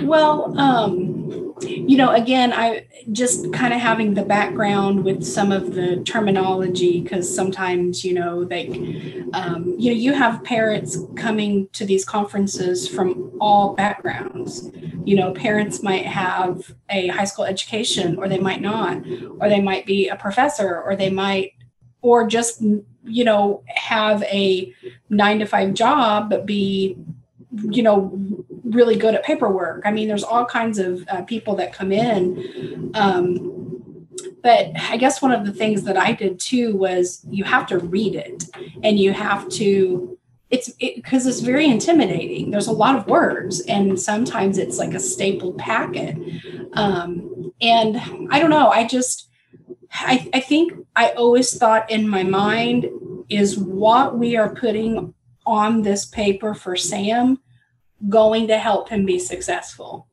Well, 0.07 0.59
um, 0.59 1.42
you 1.65 1.97
know, 1.97 2.11
again, 2.11 2.53
I 2.53 2.87
just 3.11 3.53
kind 3.53 3.73
of 3.73 3.81
having 3.81 4.15
the 4.15 4.25
background 4.25 5.05
with 5.05 5.25
some 5.25 5.53
of 5.53 5.75
the 5.75 6.03
terminology 6.05 7.01
because 7.01 7.33
sometimes, 7.33 8.05
you 8.05 8.15
know, 8.15 8.39
like, 8.51 8.69
um, 9.35 9.75
you 9.79 9.91
know, 9.91 9.99
you 9.99 10.13
have 10.13 10.45
parents 10.45 10.99
coming 11.17 11.69
to 11.73 11.85
these 11.85 12.05
conferences 12.05 12.89
from 12.89 13.33
all 13.41 13.75
backgrounds. 13.75 14.71
You 15.05 15.17
know, 15.17 15.33
parents 15.33 15.83
might 15.83 16.07
have 16.07 16.75
a 16.91 17.09
high 17.09 17.25
school 17.25 17.45
education, 17.45 18.17
or 18.19 18.29
they 18.29 18.39
might 18.39 18.61
not, 18.61 18.99
or 19.41 19.49
they 19.49 19.61
might 19.61 19.87
be 19.87 20.09
a 20.09 20.17
professor, 20.17 20.81
or 20.81 20.97
they 20.97 21.11
might, 21.11 21.53
or 22.03 22.27
just, 22.27 22.63
you 23.05 23.25
know, 23.25 23.63
have 23.67 24.23
a 24.25 24.73
nine 25.11 25.39
to 25.41 25.47
five 25.47 25.75
job, 25.75 26.31
but 26.31 26.47
be 26.47 26.97
you 27.53 27.83
know 27.83 28.19
really 28.73 28.97
good 28.97 29.15
at 29.15 29.25
paperwork. 29.25 29.83
I 29.85 29.93
mean 29.93 30.09
there's 30.09 30.25
all 30.25 30.45
kinds 30.45 30.79
of 30.79 31.05
uh, 31.09 31.23
people 31.23 31.55
that 31.57 31.73
come 31.73 31.93
in 31.93 32.91
um, 32.95 33.59
but 34.43 34.71
i 34.91 34.97
guess 34.97 35.23
one 35.23 35.33
of 35.33 35.47
the 35.47 35.53
things 35.53 35.85
that 35.85 35.97
i 35.97 36.13
did 36.13 36.39
too 36.39 36.77
was 36.77 37.25
you 37.31 37.45
have 37.45 37.67
to 37.67 37.79
read 37.79 38.15
it 38.15 38.45
and 38.83 38.99
you 38.99 39.13
have 39.13 39.49
to 39.49 40.19
it's 40.51 40.71
because 40.73 41.25
it, 41.25 41.31
it's 41.31 41.41
very 41.41 41.65
intimidating. 41.65 42.51
There's 42.51 42.67
a 42.67 42.73
lot 42.73 42.95
of 42.95 43.07
words 43.07 43.63
and 43.63 43.99
sometimes 43.99 44.59
it's 44.59 44.77
like 44.77 44.93
a 44.93 45.01
stapled 45.01 45.57
packet. 45.57 46.15
Um, 46.75 47.53
and 47.63 48.29
i 48.31 48.39
don't 48.39 48.51
know 48.51 48.69
i 48.71 48.87
just 48.87 49.29
I, 49.93 50.29
I 50.35 50.41
think 50.41 50.73
i 50.97 51.11
always 51.11 51.57
thought 51.57 51.91
in 51.91 52.09
my 52.09 52.25
mind 52.25 52.87
is 53.29 53.59
what 53.59 54.19
we 54.19 54.37
are 54.37 54.55
putting 54.55 55.15
on 55.47 55.83
this 55.83 56.07
paper 56.07 56.55
for 56.55 56.77
Sam 56.77 57.41
going 58.09 58.49
to 58.49 58.59
help 58.59 58.89
him 58.89 59.05
be 59.05 59.19
successful. 59.19 60.09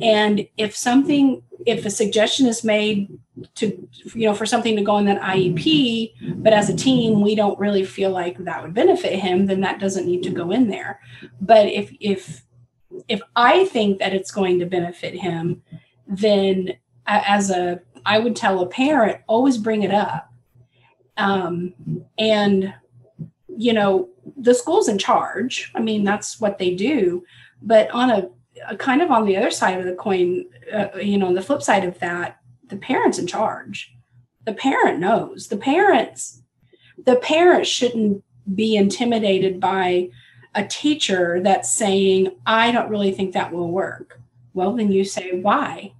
And 0.00 0.46
if 0.56 0.76
something, 0.76 1.42
if 1.66 1.86
a 1.86 1.90
suggestion 1.90 2.46
is 2.46 2.62
made 2.62 3.18
to, 3.54 3.88
you 4.14 4.26
know, 4.26 4.34
for 4.34 4.46
something 4.46 4.76
to 4.76 4.82
go 4.82 4.98
in 4.98 5.06
that 5.06 5.20
IEP, 5.20 6.42
but 6.42 6.52
as 6.52 6.68
a 6.68 6.76
team, 6.76 7.22
we 7.22 7.34
don't 7.34 7.58
really 7.58 7.84
feel 7.84 8.10
like 8.10 8.36
that 8.38 8.62
would 8.62 8.74
benefit 8.74 9.18
him, 9.18 9.46
then 9.46 9.60
that 9.62 9.80
doesn't 9.80 10.06
need 10.06 10.22
to 10.24 10.30
go 10.30 10.50
in 10.50 10.68
there. 10.68 11.00
But 11.40 11.66
if, 11.66 11.90
if, 12.00 12.42
if 13.08 13.22
I 13.34 13.64
think 13.66 13.98
that 13.98 14.12
it's 14.12 14.30
going 14.30 14.58
to 14.58 14.66
benefit 14.66 15.14
him, 15.14 15.62
then 16.06 16.74
as 17.06 17.50
a, 17.50 17.80
I 18.04 18.18
would 18.18 18.36
tell 18.36 18.60
a 18.60 18.66
parent, 18.66 19.22
always 19.26 19.56
bring 19.56 19.82
it 19.82 19.92
up. 19.92 20.30
Um, 21.16 21.74
and, 22.18 22.74
you 23.56 23.72
know, 23.72 24.08
the 24.36 24.54
school's 24.54 24.88
in 24.88 24.98
charge. 24.98 25.70
I 25.74 25.80
mean, 25.80 26.04
that's 26.04 26.40
what 26.40 26.58
they 26.58 26.74
do. 26.74 27.24
But 27.60 27.90
on 27.90 28.10
a, 28.10 28.28
a 28.68 28.76
kind 28.76 29.02
of 29.02 29.10
on 29.10 29.24
the 29.26 29.36
other 29.36 29.50
side 29.50 29.78
of 29.78 29.86
the 29.86 29.94
coin, 29.94 30.46
uh, 30.72 30.88
you 30.96 31.18
know, 31.18 31.26
on 31.26 31.34
the 31.34 31.42
flip 31.42 31.62
side 31.62 31.84
of 31.84 31.98
that, 32.00 32.38
the 32.68 32.76
parent's 32.76 33.18
in 33.18 33.26
charge. 33.26 33.94
The 34.44 34.54
parent 34.54 34.98
knows. 34.98 35.48
The 35.48 35.56
parents, 35.56 36.42
the 37.04 37.16
parents 37.16 37.68
shouldn't 37.68 38.24
be 38.54 38.76
intimidated 38.76 39.60
by 39.60 40.10
a 40.54 40.66
teacher 40.66 41.40
that's 41.40 41.72
saying, 41.72 42.34
I 42.44 42.72
don't 42.72 42.90
really 42.90 43.12
think 43.12 43.32
that 43.32 43.52
will 43.52 43.70
work. 43.70 44.20
Well, 44.54 44.74
then 44.74 44.92
you 44.92 45.04
say, 45.04 45.40
why? 45.40 45.94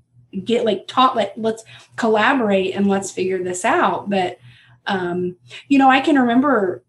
Get 0.44 0.64
like 0.64 0.86
taught, 0.86 1.16
like, 1.16 1.32
let's 1.36 1.64
collaborate 1.96 2.74
and 2.74 2.86
let's 2.86 3.10
figure 3.10 3.42
this 3.42 3.64
out. 3.64 4.10
But, 4.10 4.38
um, 4.86 5.36
you 5.68 5.78
know, 5.78 5.88
I 5.88 6.00
can 6.00 6.18
remember 6.18 6.82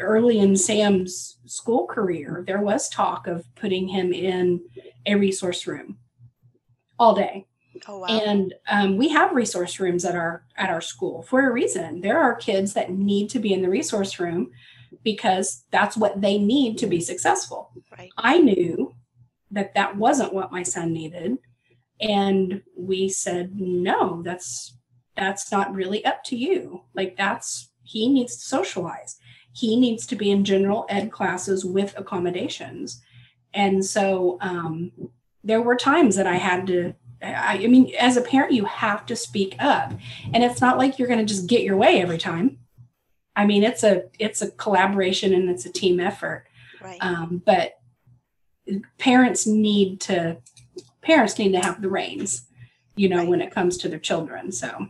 early 0.00 0.38
in 0.38 0.56
Sam's 0.56 1.38
school 1.46 1.86
career, 1.86 2.44
there 2.46 2.60
was 2.60 2.88
talk 2.88 3.26
of 3.26 3.46
putting 3.54 3.88
him 3.88 4.12
in 4.12 4.60
a 5.06 5.14
resource 5.14 5.66
room 5.66 5.98
all 6.98 7.14
day. 7.14 7.46
Oh, 7.86 7.98
wow. 7.98 8.06
And 8.06 8.54
um, 8.68 8.96
we 8.96 9.08
have 9.08 9.32
resource 9.32 9.80
rooms 9.80 10.04
at 10.04 10.14
our 10.14 10.44
at 10.56 10.70
our 10.70 10.80
school 10.80 11.22
for 11.22 11.46
a 11.46 11.52
reason. 11.52 12.00
There 12.00 12.20
are 12.20 12.34
kids 12.34 12.72
that 12.74 12.90
need 12.90 13.30
to 13.30 13.38
be 13.38 13.52
in 13.52 13.62
the 13.62 13.68
resource 13.68 14.18
room 14.20 14.52
because 15.02 15.64
that's 15.70 15.96
what 15.96 16.20
they 16.20 16.38
need 16.38 16.78
to 16.78 16.86
be 16.86 17.00
successful. 17.00 17.72
Right. 17.96 18.10
I 18.16 18.38
knew 18.38 18.94
that 19.50 19.74
that 19.74 19.96
wasn't 19.96 20.32
what 20.32 20.52
my 20.52 20.62
son 20.62 20.92
needed, 20.92 21.38
and 22.00 22.62
we 22.76 23.08
said 23.08 23.52
no. 23.56 24.22
That's 24.22 24.76
that's 25.16 25.50
not 25.50 25.74
really 25.74 26.04
up 26.04 26.22
to 26.24 26.36
you. 26.36 26.84
Like 26.94 27.16
that's 27.16 27.70
he 27.82 28.08
needs 28.08 28.36
to 28.36 28.44
socialize 28.44 29.18
he 29.54 29.78
needs 29.78 30.04
to 30.08 30.16
be 30.16 30.30
in 30.30 30.44
general 30.44 30.84
ed 30.88 31.12
classes 31.12 31.64
with 31.64 31.96
accommodations. 31.96 33.00
And 33.54 33.84
so 33.84 34.36
um, 34.40 34.90
there 35.44 35.62
were 35.62 35.76
times 35.76 36.16
that 36.16 36.26
I 36.26 36.34
had 36.34 36.66
to, 36.66 36.92
I, 37.22 37.60
I 37.62 37.66
mean, 37.68 37.94
as 37.98 38.16
a 38.16 38.20
parent, 38.20 38.52
you 38.52 38.64
have 38.64 39.06
to 39.06 39.14
speak 39.14 39.54
up. 39.60 39.92
And 40.32 40.42
it's 40.42 40.60
not 40.60 40.76
like 40.76 40.98
you're 40.98 41.06
going 41.08 41.24
to 41.24 41.32
just 41.32 41.46
get 41.46 41.62
your 41.62 41.76
way 41.76 42.02
every 42.02 42.18
time. 42.18 42.58
I 43.36 43.46
mean, 43.46 43.62
it's 43.62 43.84
a 43.84 44.04
it's 44.18 44.42
a 44.42 44.50
collaboration 44.50 45.32
and 45.32 45.48
it's 45.48 45.66
a 45.66 45.72
team 45.72 46.00
effort. 46.00 46.46
Right. 46.80 46.98
Um, 47.00 47.42
but 47.44 47.78
parents 48.98 49.46
need 49.46 50.00
to 50.02 50.38
parents 51.00 51.38
need 51.38 51.52
to 51.52 51.60
have 51.60 51.80
the 51.80 51.88
reins, 51.88 52.46
you 52.96 53.08
know, 53.08 53.18
right. 53.18 53.28
when 53.28 53.40
it 53.40 53.52
comes 53.52 53.76
to 53.78 53.88
their 53.88 53.98
children. 53.98 54.52
So 54.52 54.88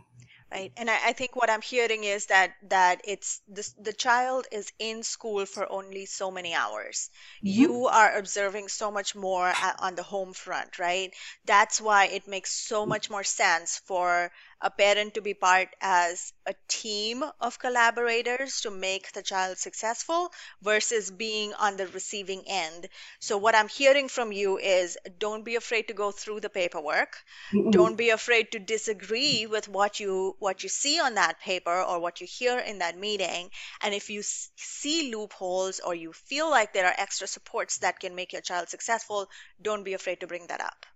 right? 0.51 0.71
And 0.77 0.89
I, 0.89 1.09
I, 1.09 1.13
think 1.13 1.35
what 1.35 1.49
i'm 1.49 1.61
hearing 1.61 2.03
is 2.03 2.27
that 2.27 2.53
that 2.69 3.01
it's 3.03 3.41
the, 3.47 3.67
the 3.79 3.93
child 3.93 4.47
is 4.51 4.71
in 4.79 5.03
school 5.03 5.45
for 5.45 5.71
only 5.71 6.05
so 6.05 6.31
many 6.31 6.53
hours. 6.53 7.09
Mm-hmm. 7.37 7.61
you 7.61 7.87
are 7.87 8.17
observing 8.17 8.67
so 8.67 8.91
much 8.91 9.15
more 9.15 9.53
on 9.79 9.95
the 9.95 10.03
home 10.03 10.33
front 10.33 10.79
right? 10.79 11.11
That's 11.45 11.81
why 11.81 12.05
it 12.05 12.27
makes 12.27 12.51
so 12.51 12.85
much 12.85 13.09
more 13.09 13.23
sense 13.23 13.81
for 13.85 14.31
a 14.65 14.71
parent 14.71 15.13
to 15.13 15.21
be 15.21 15.35
part 15.35 15.69
as 15.79 16.33
a 16.47 16.55
team 16.67 17.23
of 17.39 17.59
collaborators 17.59 18.61
to 18.61 18.71
make 18.71 19.11
the 19.11 19.21
child 19.21 19.59
successful 19.59 20.31
versus 20.63 21.11
being 21.11 21.53
on 21.53 21.77
the 21.77 21.85
receiving 21.89 22.41
end. 22.47 22.87
So, 23.19 23.37
what 23.37 23.53
I'm 23.53 23.67
hearing 23.67 24.07
from 24.07 24.31
you 24.31 24.57
is 24.57 24.97
don't 25.19 25.45
be 25.45 25.55
afraid 25.55 25.89
to 25.89 25.93
go 25.93 26.09
through 26.09 26.39
the 26.39 26.49
paperwork. 26.49 27.15
Mm-hmm. 27.53 27.69
Don't 27.69 27.95
be 27.95 28.09
afraid 28.09 28.51
to 28.53 28.59
disagree 28.59 29.45
with 29.45 29.69
what 29.69 29.99
you 29.99 30.35
what 30.39 30.63
you 30.63 30.69
see 30.69 30.99
on 30.99 31.13
that 31.13 31.39
paper 31.39 31.83
or 31.83 31.99
what 31.99 32.19
you 32.19 32.25
hear 32.27 32.57
in 32.57 32.79
that 32.79 32.97
meeting. 32.97 33.51
And 33.81 33.93
if 33.93 34.09
you 34.09 34.21
see 34.23 35.13
loopholes 35.13 35.79
or 35.79 35.93
you 35.93 36.11
feel 36.11 36.49
like 36.49 36.73
there 36.73 36.87
are 36.87 36.95
extra 36.97 37.27
supports 37.27 37.77
that 37.79 37.99
can 37.99 38.15
make 38.15 38.33
your 38.33 38.41
child 38.41 38.69
successful, 38.69 39.29
don't 39.61 39.83
be 39.83 39.93
afraid 39.93 40.21
to 40.21 40.27
bring 40.27 40.47
that 40.47 40.61
up. 40.61 40.87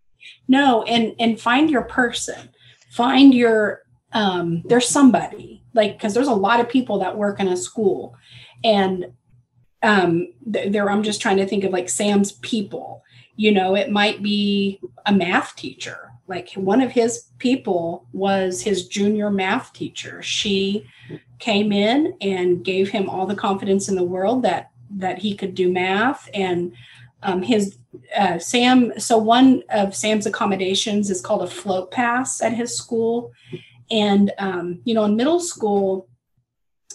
No, 0.47 0.81
and 0.83 1.15
and 1.19 1.39
find 1.39 1.69
your 1.69 1.83
person 1.83 2.49
find 2.89 3.33
your 3.33 3.83
um, 4.11 4.63
there's 4.65 4.87
somebody 4.87 5.63
like 5.73 5.97
because 5.97 6.13
there's 6.13 6.27
a 6.27 6.33
lot 6.33 6.59
of 6.59 6.69
people 6.69 6.99
that 6.99 7.17
work 7.17 7.39
in 7.39 7.47
a 7.47 7.57
school 7.57 8.15
and 8.63 9.05
um, 9.81 10.33
there 10.45 10.89
i'm 10.89 11.03
just 11.03 11.21
trying 11.21 11.37
to 11.37 11.47
think 11.47 11.63
of 11.63 11.71
like 11.71 11.89
sam's 11.89 12.33
people. 12.33 13.03
You 13.35 13.53
know 13.53 13.75
it 13.75 13.89
might 13.89 14.21
be 14.21 14.81
a 15.05 15.13
math 15.13 15.55
teacher. 15.55 16.11
Like 16.27 16.51
one 16.53 16.81
of 16.81 16.91
his 16.91 17.25
people 17.39 18.05
was 18.11 18.61
his 18.61 18.87
junior 18.87 19.31
math 19.31 19.71
teacher. 19.73 20.21
She 20.21 20.85
came 21.39 21.71
in 21.71 22.15
and 22.21 22.63
gave 22.63 22.89
him 22.89 23.09
all 23.09 23.25
the 23.25 23.35
confidence 23.35 23.87
in 23.87 23.95
the 23.95 24.03
world 24.03 24.43
that 24.43 24.71
that 24.97 25.19
he 25.19 25.35
could 25.35 25.55
do 25.55 25.71
math 25.71 26.29
and 26.33 26.73
um, 27.23 27.41
his 27.41 27.77
uh, 28.15 28.39
Sam. 28.39 28.93
So 28.99 29.17
one 29.17 29.63
of 29.69 29.95
Sam's 29.95 30.25
accommodations 30.25 31.09
is 31.09 31.21
called 31.21 31.43
a 31.43 31.47
float 31.47 31.91
pass 31.91 32.41
at 32.41 32.53
his 32.53 32.75
school, 32.75 33.31
And, 33.91 34.31
um, 34.37 34.81
you 34.83 34.93
know, 34.93 35.05
in 35.05 35.15
middle 35.15 35.39
school, 35.39 36.07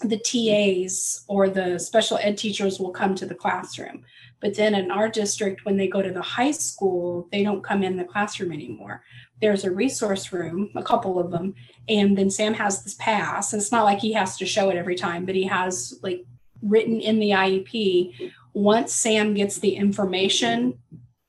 the 0.02 0.19
TAs 0.19 1.25
or 1.28 1.49
the 1.49 1.78
special 1.78 2.19
ed 2.21 2.37
teachers 2.37 2.78
will 2.78 2.90
come 2.90 3.14
to 3.16 3.26
the 3.26 3.35
classroom. 3.35 4.04
But 4.40 4.54
then 4.54 4.75
in 4.75 4.90
our 4.90 5.09
district, 5.09 5.64
when 5.64 5.76
they 5.76 5.88
go 5.88 6.02
to 6.02 6.12
the 6.12 6.21
high 6.21 6.50
school, 6.50 7.28
they 7.33 7.43
don't 7.43 7.64
come 7.64 7.83
in 7.83 7.97
the 7.97 8.04
classroom 8.04 8.52
anymore. 8.52 9.02
There's 9.40 9.64
a 9.64 9.71
resource 9.71 10.33
room, 10.33 10.71
a 10.76 10.83
couple 10.83 11.19
of 11.19 11.31
them, 11.31 11.54
and 11.88 12.16
then 12.16 12.31
Sam 12.31 12.54
has 12.54 12.83
this 12.83 12.95
pass. 12.95 13.52
And 13.52 13.62
it's 13.62 13.73
not 13.73 13.85
like 13.85 14.00
he 14.00 14.12
has 14.12 14.37
to 14.38 14.47
show 14.47 14.71
it 14.71 14.76
every 14.76 14.97
time, 14.97 15.25
but 15.25 15.35
he 15.35 15.45
has 15.45 15.99
like 16.02 16.25
written 16.62 17.00
in 17.00 17.19
the 17.19 17.31
IEP. 17.31 18.33
Once 18.54 18.94
Sam 18.94 19.34
gets 19.34 19.58
the 19.58 19.75
information, 19.76 20.78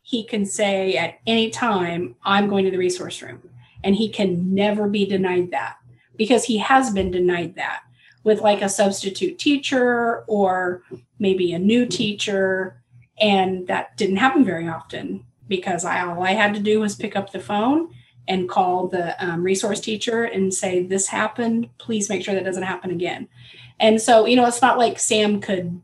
he 0.03 0.24
can 0.24 0.46
say 0.46 0.96
at 0.96 1.20
any 1.25 1.50
time, 1.50 2.15
I'm 2.24 2.48
going 2.48 2.63
to 2.65 2.72
the 2.72 2.77
resource 2.77 3.22
room. 3.22 3.50
And 3.84 3.96
he 3.96 4.10
can 4.10 4.53
never 4.53 4.88
be 4.88 5.05
denied 5.05 5.51
that 5.51 5.77
because 6.15 6.46
he 6.46 6.60
has 6.60 6.91
been 6.91 7.12
denied 7.12 7.55
that 7.55 7.82
with 8.24 8.41
like 8.41 8.62
a 8.62 8.70
substitute 8.70 9.38
teacher 9.38 10.24
or 10.27 10.84
maybe 11.20 11.53
a 11.53 11.60
new 11.60 11.86
teacher. 11.86 12.82
And 13.20 13.67
that 13.67 13.98
didn't 13.98 14.17
happen 14.17 14.46
very 14.46 14.67
often 14.67 15.25
because 15.48 15.86
I, 15.86 16.05
all 16.05 16.24
I 16.24 16.32
had 16.32 16.53
to 16.53 16.60
do 16.60 16.79
was 16.79 16.96
pick 16.96 17.15
up 17.15 17.32
the 17.32 17.39
phone 17.39 17.89
and 18.27 18.50
call 18.50 18.88
the 18.88 19.24
um, 19.24 19.44
resource 19.44 19.79
teacher 19.79 20.24
and 20.24 20.53
say, 20.53 20.84
This 20.84 21.08
happened. 21.08 21.70
Please 21.77 22.10
make 22.10 22.24
sure 22.24 22.34
that 22.34 22.46
doesn't 22.46 22.63
happen 22.63 22.91
again. 22.91 23.27
And 23.79 24.01
so, 24.01 24.25
you 24.25 24.36
know, 24.36 24.46
it's 24.46 24.62
not 24.62 24.77
like 24.77 25.00
Sam 25.00 25.41
could 25.41 25.82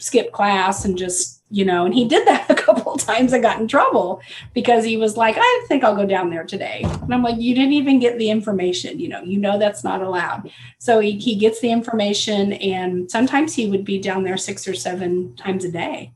skip 0.00 0.32
class 0.32 0.84
and 0.84 0.98
just, 0.98 1.42
you 1.50 1.64
know, 1.64 1.84
and 1.84 1.94
he 1.94 2.06
did 2.06 2.26
that 2.26 2.50
a 2.50 2.54
couple 2.54 2.96
times 2.96 3.32
and 3.32 3.42
got 3.42 3.60
in 3.60 3.68
trouble 3.68 4.20
because 4.54 4.84
he 4.84 4.96
was 4.96 5.16
like, 5.16 5.36
I 5.38 5.64
think 5.68 5.84
I'll 5.84 5.94
go 5.94 6.06
down 6.06 6.30
there 6.30 6.44
today. 6.44 6.82
And 6.84 7.14
I'm 7.14 7.22
like, 7.22 7.40
you 7.40 7.54
didn't 7.54 7.74
even 7.74 8.00
get 8.00 8.18
the 8.18 8.30
information, 8.30 8.98
you 8.98 9.08
know, 9.08 9.22
you 9.22 9.38
know 9.38 9.58
that's 9.58 9.84
not 9.84 10.02
allowed. 10.02 10.50
So 10.78 10.98
he, 10.98 11.18
he 11.18 11.36
gets 11.36 11.60
the 11.60 11.70
information 11.70 12.54
and 12.54 13.10
sometimes 13.10 13.54
he 13.54 13.68
would 13.68 13.84
be 13.84 14.00
down 14.00 14.24
there 14.24 14.36
six 14.36 14.66
or 14.66 14.74
seven 14.74 15.36
times 15.36 15.64
a 15.64 15.70
day. 15.70 16.12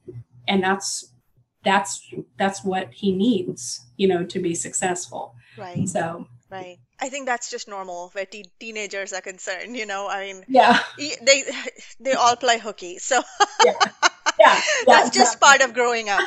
And 0.48 0.62
that's 0.62 1.12
that's 1.64 2.06
that's 2.36 2.62
what 2.62 2.92
he 2.92 3.12
needs, 3.12 3.86
you 3.96 4.06
know, 4.06 4.24
to 4.24 4.38
be 4.38 4.54
successful. 4.54 5.34
Right. 5.56 5.88
So 5.88 6.26
Right. 6.50 6.78
I 7.00 7.08
think 7.08 7.26
that's 7.26 7.50
just 7.50 7.68
normal 7.68 8.10
where 8.12 8.26
te- 8.26 8.50
teenagers 8.60 9.12
are 9.12 9.20
concerned. 9.20 9.76
You 9.76 9.86
know, 9.86 10.08
I 10.08 10.32
mean, 10.32 10.46
yeah, 10.46 10.80
they 11.22 11.44
they 12.00 12.12
all 12.14 12.36
play 12.36 12.58
hooky, 12.58 12.98
so 12.98 13.22
yeah, 13.60 13.72
yeah, 14.38 14.62
yeah 14.86 14.86
that's 14.88 15.10
just 15.10 15.38
exactly. 15.38 15.40
part 15.40 15.62
of 15.62 15.74
growing 15.74 16.08
up. 16.08 16.26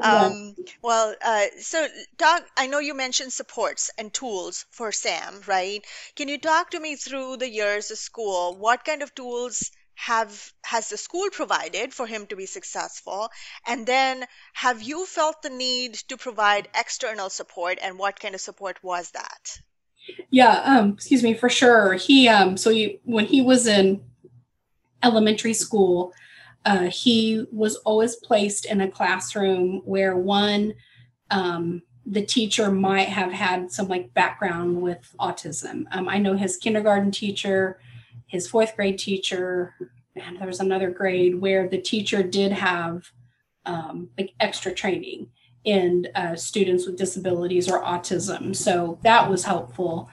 Um, 0.00 0.56
well, 0.82 1.14
uh, 1.22 1.46
so 1.60 1.86
talk. 2.18 2.44
I 2.56 2.66
know 2.66 2.78
you 2.78 2.94
mentioned 2.94 3.32
supports 3.32 3.90
and 3.98 4.12
tools 4.12 4.64
for 4.70 4.92
Sam, 4.92 5.42
right? 5.46 5.84
Can 6.16 6.28
you 6.28 6.38
talk 6.38 6.70
to 6.70 6.80
me 6.80 6.96
through 6.96 7.36
the 7.38 7.48
years 7.50 7.90
of 7.90 7.98
school? 7.98 8.56
What 8.56 8.84
kind 8.84 9.02
of 9.02 9.14
tools 9.14 9.70
have 9.96 10.52
has 10.62 10.88
the 10.88 10.96
school 10.96 11.28
provided 11.32 11.92
for 11.92 12.06
him 12.06 12.26
to 12.26 12.36
be 12.36 12.46
successful? 12.46 13.28
And 13.66 13.86
then 13.86 14.24
have 14.52 14.82
you 14.82 15.06
felt 15.06 15.42
the 15.42 15.50
need 15.50 15.94
to 16.08 16.16
provide 16.16 16.68
external 16.78 17.30
support, 17.30 17.78
and 17.82 17.98
what 17.98 18.20
kind 18.20 18.34
of 18.34 18.40
support 18.40 18.78
was 18.82 19.10
that? 19.12 19.58
Yeah, 20.30 20.60
um, 20.64 20.90
excuse 20.92 21.22
me, 21.22 21.34
for 21.34 21.48
sure. 21.48 21.94
He 21.94 22.28
um 22.28 22.56
so 22.56 22.70
he 22.70 23.00
when 23.04 23.26
he 23.26 23.40
was 23.40 23.66
in 23.66 24.02
elementary 25.02 25.54
school, 25.54 26.12
uh, 26.64 26.90
he 26.90 27.46
was 27.52 27.76
always 27.76 28.16
placed 28.16 28.66
in 28.66 28.80
a 28.80 28.90
classroom 28.90 29.82
where 29.84 30.16
one 30.16 30.74
um 31.30 31.82
the 32.06 32.24
teacher 32.24 32.70
might 32.70 33.08
have 33.08 33.32
had 33.32 33.72
some 33.72 33.88
like 33.88 34.14
background 34.14 34.80
with 34.80 35.12
autism. 35.18 35.84
Um, 35.90 36.08
I 36.08 36.18
know 36.18 36.36
his 36.36 36.56
kindergarten 36.56 37.10
teacher, 37.10 37.80
his 38.26 38.48
fourth 38.48 38.76
grade 38.76 38.98
teacher, 38.98 39.74
and 40.14 40.38
there 40.38 40.46
was 40.46 40.60
another 40.60 40.90
grade 40.90 41.40
where 41.40 41.68
the 41.68 41.80
teacher 41.80 42.22
did 42.22 42.52
have 42.52 43.10
um, 43.64 44.08
like 44.18 44.32
extra 44.40 44.72
training 44.72 45.28
in 45.64 46.06
uh, 46.14 46.36
students 46.36 46.86
with 46.86 46.96
disabilities 46.96 47.68
or 47.68 47.82
autism. 47.82 48.54
So 48.54 48.98
that 49.02 49.28
was 49.28 49.44
helpful. 49.44 50.08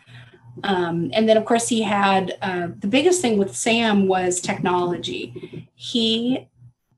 Um, 0.64 1.12
and 1.14 1.28
then, 1.28 1.38
of 1.38 1.46
course, 1.46 1.68
he 1.68 1.82
had 1.82 2.38
uh, 2.42 2.68
the 2.80 2.88
biggest 2.88 3.22
thing 3.22 3.38
with 3.38 3.56
Sam 3.56 4.08
was 4.08 4.40
technology. 4.40 5.70
He, 5.76 6.48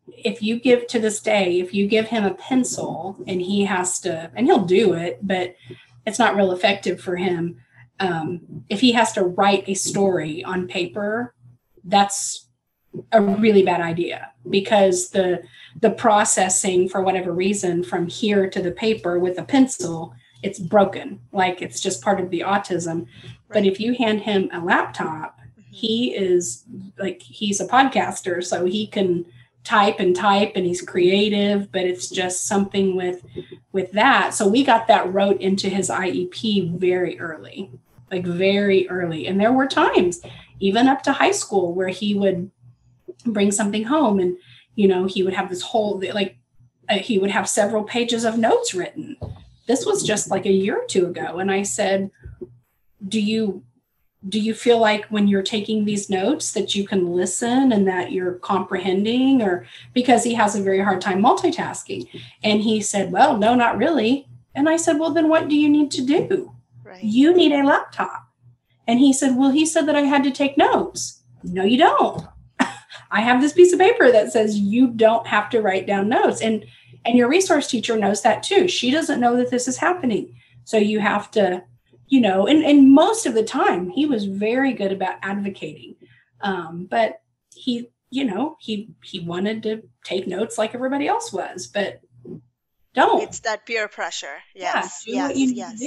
if 0.08 0.42
you 0.42 0.60
give 0.60 0.88
to 0.88 1.00
this 1.00 1.22
day, 1.22 1.60
if 1.60 1.74
you 1.74 1.88
give 1.88 2.08
him 2.08 2.26
a 2.26 2.34
pencil 2.34 3.18
and 3.28 3.42
he 3.42 3.66
has 3.66 4.00
to, 4.02 4.32
and 4.36 4.48
he'll 4.48 4.66
do 4.66 4.94
it, 4.94 5.20
but 5.22 5.56
it's 6.06 6.20
not 6.20 6.36
real 6.36 6.52
effective 6.52 7.00
for 7.02 7.16
him. 7.16 7.62
Um, 8.00 8.64
if 8.70 8.82
he 8.82 8.92
has 8.94 9.14
to 9.14 9.24
write 9.24 9.64
a 9.68 9.74
story 9.74 10.44
on 10.44 10.68
paper, 10.68 11.34
that's 11.84 12.48
a 13.12 13.22
really 13.22 13.64
bad 13.64 13.82
idea 13.82 14.32
because 14.50 15.10
the 15.10 15.44
the 15.82 15.92
processing 15.92 16.88
for 16.88 17.02
whatever 17.02 17.34
reason 17.34 17.84
from 17.84 18.08
here 18.08 18.50
to 18.50 18.62
the 18.62 18.72
paper 18.72 19.20
with 19.20 19.38
a 19.38 19.44
pencil 19.44 20.14
it's 20.44 20.60
broken. 20.60 21.20
Like 21.32 21.62
it's 21.62 21.82
just 21.82 22.04
part 22.04 22.20
of 22.20 22.30
the 22.30 22.42
autism. 22.42 23.08
But 23.50 23.66
if 23.66 23.80
you 23.80 23.94
hand 23.96 24.22
him 24.22 24.50
a 24.54 24.64
laptop 24.64 25.40
Mhm. 25.40 25.64
he 25.72 26.16
is 26.16 26.64
like 26.98 27.22
he's 27.22 27.60
a 27.60 27.68
podcaster 27.68 28.44
so 28.44 28.66
he 28.66 28.88
can 28.88 29.26
type 29.64 30.00
and 30.00 30.16
type 30.16 30.52
and 30.56 30.66
he's 30.66 30.82
creative 30.82 31.72
but 31.72 31.82
it's 31.82 32.10
just 32.10 32.46
something 32.46 32.96
with 32.96 33.26
with 33.74 33.92
that. 33.92 34.34
So 34.34 34.48
we 34.48 34.64
got 34.64 34.88
that 34.88 35.12
wrote 35.14 35.42
into 35.42 35.68
his 35.68 35.90
iep 35.90 36.80
very 36.80 37.20
early 37.20 37.72
like 38.12 38.26
very 38.26 38.88
early. 38.90 39.28
And 39.28 39.40
there 39.40 39.54
were 39.54 39.68
times 39.68 40.22
even 40.60 40.88
up 40.88 41.04
to 41.04 41.12
high 41.12 41.32
school 41.32 41.74
where 41.74 41.90
he 41.90 42.16
would 42.16 42.52
bring 43.26 43.52
something 43.52 43.84
home 43.84 44.20
and 44.20 44.38
you 44.76 44.88
know 44.88 45.06
he 45.06 45.24
would 45.24 45.34
have 45.34 45.50
this 45.50 45.62
whole 45.62 46.02
like 46.14 46.38
uh, 46.90 47.00
he 47.00 47.18
would 47.18 47.32
have 47.32 47.50
several 47.50 47.84
pages 47.84 48.24
of 48.24 48.38
notes 48.38 48.74
written. 48.74 49.18
This 49.68 49.86
was 49.86 50.04
just 50.04 50.30
like 50.30 50.46
a 50.46 50.52
year 50.52 50.78
or 50.78 50.86
two 50.86 51.08
ago. 51.08 51.40
And 51.40 51.52
i 51.52 51.64
said 51.64 52.12
do 53.08 53.20
you 53.20 53.64
do 54.28 54.40
you 54.40 54.56
feel 54.56 54.80
like 54.80 55.06
when 55.06 55.28
you're 55.28 55.44
taking 55.44 55.86
these 55.86 56.10
notes 56.10 56.52
that 56.54 56.74
you 56.74 56.88
can 56.88 57.12
listen 57.12 57.72
and 57.72 57.88
that 57.88 58.12
you're 58.12 58.34
comprehending? 58.34 59.44
Or 59.44 59.68
because 59.94 60.24
he 60.24 60.34
has 60.34 60.56
a 60.56 60.64
very 60.64 60.80
hard 60.80 61.00
time 61.00 61.22
multitasking. 61.22 62.10
And 62.44 62.62
he 62.62 62.82
said 62.82 63.12
well 63.12 63.38
no 63.38 63.56
not 63.56 63.78
really. 63.78 64.28
And 64.54 64.70
i 64.70 64.78
said 64.78 65.00
well 65.00 65.12
then 65.12 65.30
what 65.30 65.48
do 65.48 65.56
you 65.56 65.70
need 65.70 65.92
to 65.92 66.06
do 66.06 66.55
Right. 66.86 67.04
you 67.04 67.34
need 67.34 67.52
a 67.52 67.64
laptop 67.64 68.30
and 68.88 69.00
he 69.00 69.12
said 69.12 69.36
well 69.36 69.50
he 69.52 69.66
said 69.66 69.88
that 69.88 69.96
i 69.96 70.02
had 70.02 70.24
to 70.24 70.32
take 70.32 70.58
notes 70.58 71.24
no 71.44 71.64
you 71.64 71.78
don't 71.78 72.24
i 73.12 73.22
have 73.22 73.42
this 73.42 73.54
piece 73.54 73.74
of 73.74 73.80
paper 73.80 74.12
that 74.12 74.32
says 74.32 74.58
you 74.60 74.88
don't 74.90 75.26
have 75.28 75.50
to 75.50 75.62
write 75.62 75.88
down 75.88 76.08
notes 76.10 76.42
and 76.42 76.66
and 77.04 77.18
your 77.18 77.28
resource 77.28 77.68
teacher 77.68 77.98
knows 77.98 78.22
that 78.22 78.44
too 78.44 78.68
she 78.68 78.92
doesn't 78.92 79.20
know 79.20 79.36
that 79.36 79.50
this 79.52 79.68
is 79.68 79.78
happening 79.78 80.36
so 80.64 80.78
you 80.78 81.00
have 81.00 81.30
to 81.32 81.64
you 82.08 82.22
know 82.22 82.46
and, 82.46 82.64
and 82.64 82.92
most 82.92 83.26
of 83.26 83.34
the 83.34 83.44
time 83.44 83.90
he 83.90 84.06
was 84.06 84.26
very 84.26 84.74
good 84.74 84.92
about 84.92 85.16
advocating 85.24 85.96
um, 86.42 86.88
but 86.90 87.22
he 87.54 87.90
you 88.12 88.24
know 88.24 88.56
he 88.60 88.90
he 89.04 89.20
wanted 89.20 89.64
to 89.64 89.82
take 90.04 90.28
notes 90.28 90.58
like 90.60 90.76
everybody 90.76 91.08
else 91.08 91.34
was 91.34 91.66
but 91.68 92.02
don't 92.94 93.24
It's 93.24 93.40
that 93.42 93.66
peer 93.66 93.88
pressure. 93.90 94.38
yeah, 94.56 94.72
Yes. 94.76 95.04
do 95.04 95.12
Yes. 95.12 95.28
what 95.30 95.36
you 95.38 95.48
need 95.48 95.58
Yes. 95.58 95.82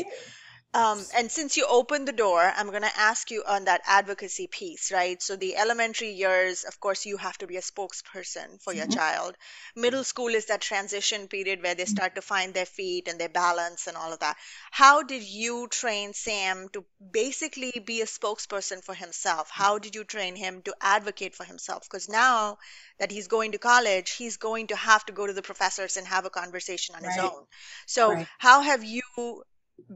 Um, 0.74 1.06
and 1.16 1.30
since 1.32 1.56
you 1.56 1.66
opened 1.66 2.06
the 2.06 2.12
door, 2.12 2.40
I'm 2.40 2.68
going 2.70 2.82
to 2.82 2.98
ask 2.98 3.30
you 3.30 3.42
on 3.46 3.64
that 3.64 3.80
advocacy 3.86 4.46
piece, 4.46 4.92
right? 4.92 5.20
So, 5.22 5.34
the 5.34 5.56
elementary 5.56 6.10
years, 6.10 6.64
of 6.64 6.78
course, 6.78 7.06
you 7.06 7.16
have 7.16 7.38
to 7.38 7.46
be 7.46 7.56
a 7.56 7.62
spokesperson 7.62 8.62
for 8.62 8.72
your 8.74 8.86
Mhm. 8.86 8.92
child. 8.94 9.36
Middle 9.74 10.04
school 10.04 10.28
is 10.34 10.46
that 10.46 10.60
transition 10.60 11.26
period 11.28 11.62
where 11.62 11.74
they 11.74 11.86
start 11.86 12.14
to 12.14 12.22
find 12.22 12.52
their 12.54 12.66
feet 12.66 13.08
and 13.08 13.18
their 13.18 13.30
balance 13.30 13.86
and 13.86 13.96
all 13.96 14.12
of 14.12 14.20
that. 14.20 14.36
How 14.70 15.02
did 15.02 15.22
you 15.22 15.68
train 15.68 16.12
Sam 16.12 16.68
to 16.74 16.84
basically 17.12 17.72
be 17.84 18.02
a 18.02 18.06
spokesperson 18.06 18.84
for 18.84 18.94
himself? 18.94 19.48
How 19.50 19.78
did 19.78 19.94
you 19.94 20.04
train 20.04 20.36
him 20.36 20.62
to 20.62 20.74
advocate 20.82 21.34
for 21.34 21.44
himself? 21.44 21.82
Because 21.84 22.08
now 22.10 22.58
that 22.98 23.10
he's 23.10 23.26
going 23.28 23.52
to 23.52 23.58
college, 23.58 24.10
he's 24.12 24.36
going 24.36 24.66
to 24.68 24.76
have 24.76 25.04
to 25.06 25.12
go 25.12 25.26
to 25.26 25.32
the 25.32 25.42
professors 25.42 25.96
and 25.96 26.06
have 26.06 26.26
a 26.26 26.30
conversation 26.30 26.94
on 26.94 27.04
his 27.04 27.18
own. 27.18 27.46
So, 27.86 28.14
Right. 28.14 28.28
how 28.38 28.60
have 28.60 28.84
you 28.84 29.02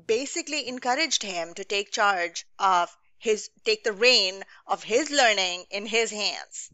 basically 0.07 0.69
encouraged 0.69 1.23
him 1.23 1.55
to 1.55 1.65
take 1.65 1.91
charge 1.91 2.47
of 2.59 2.97
his 3.19 3.51
take 3.65 3.85
the 3.85 3.93
reign 3.93 4.43
of 4.67 4.83
his 4.83 5.11
learning 5.11 5.65
in 5.71 5.87
his 5.87 6.11
hands 6.11 6.71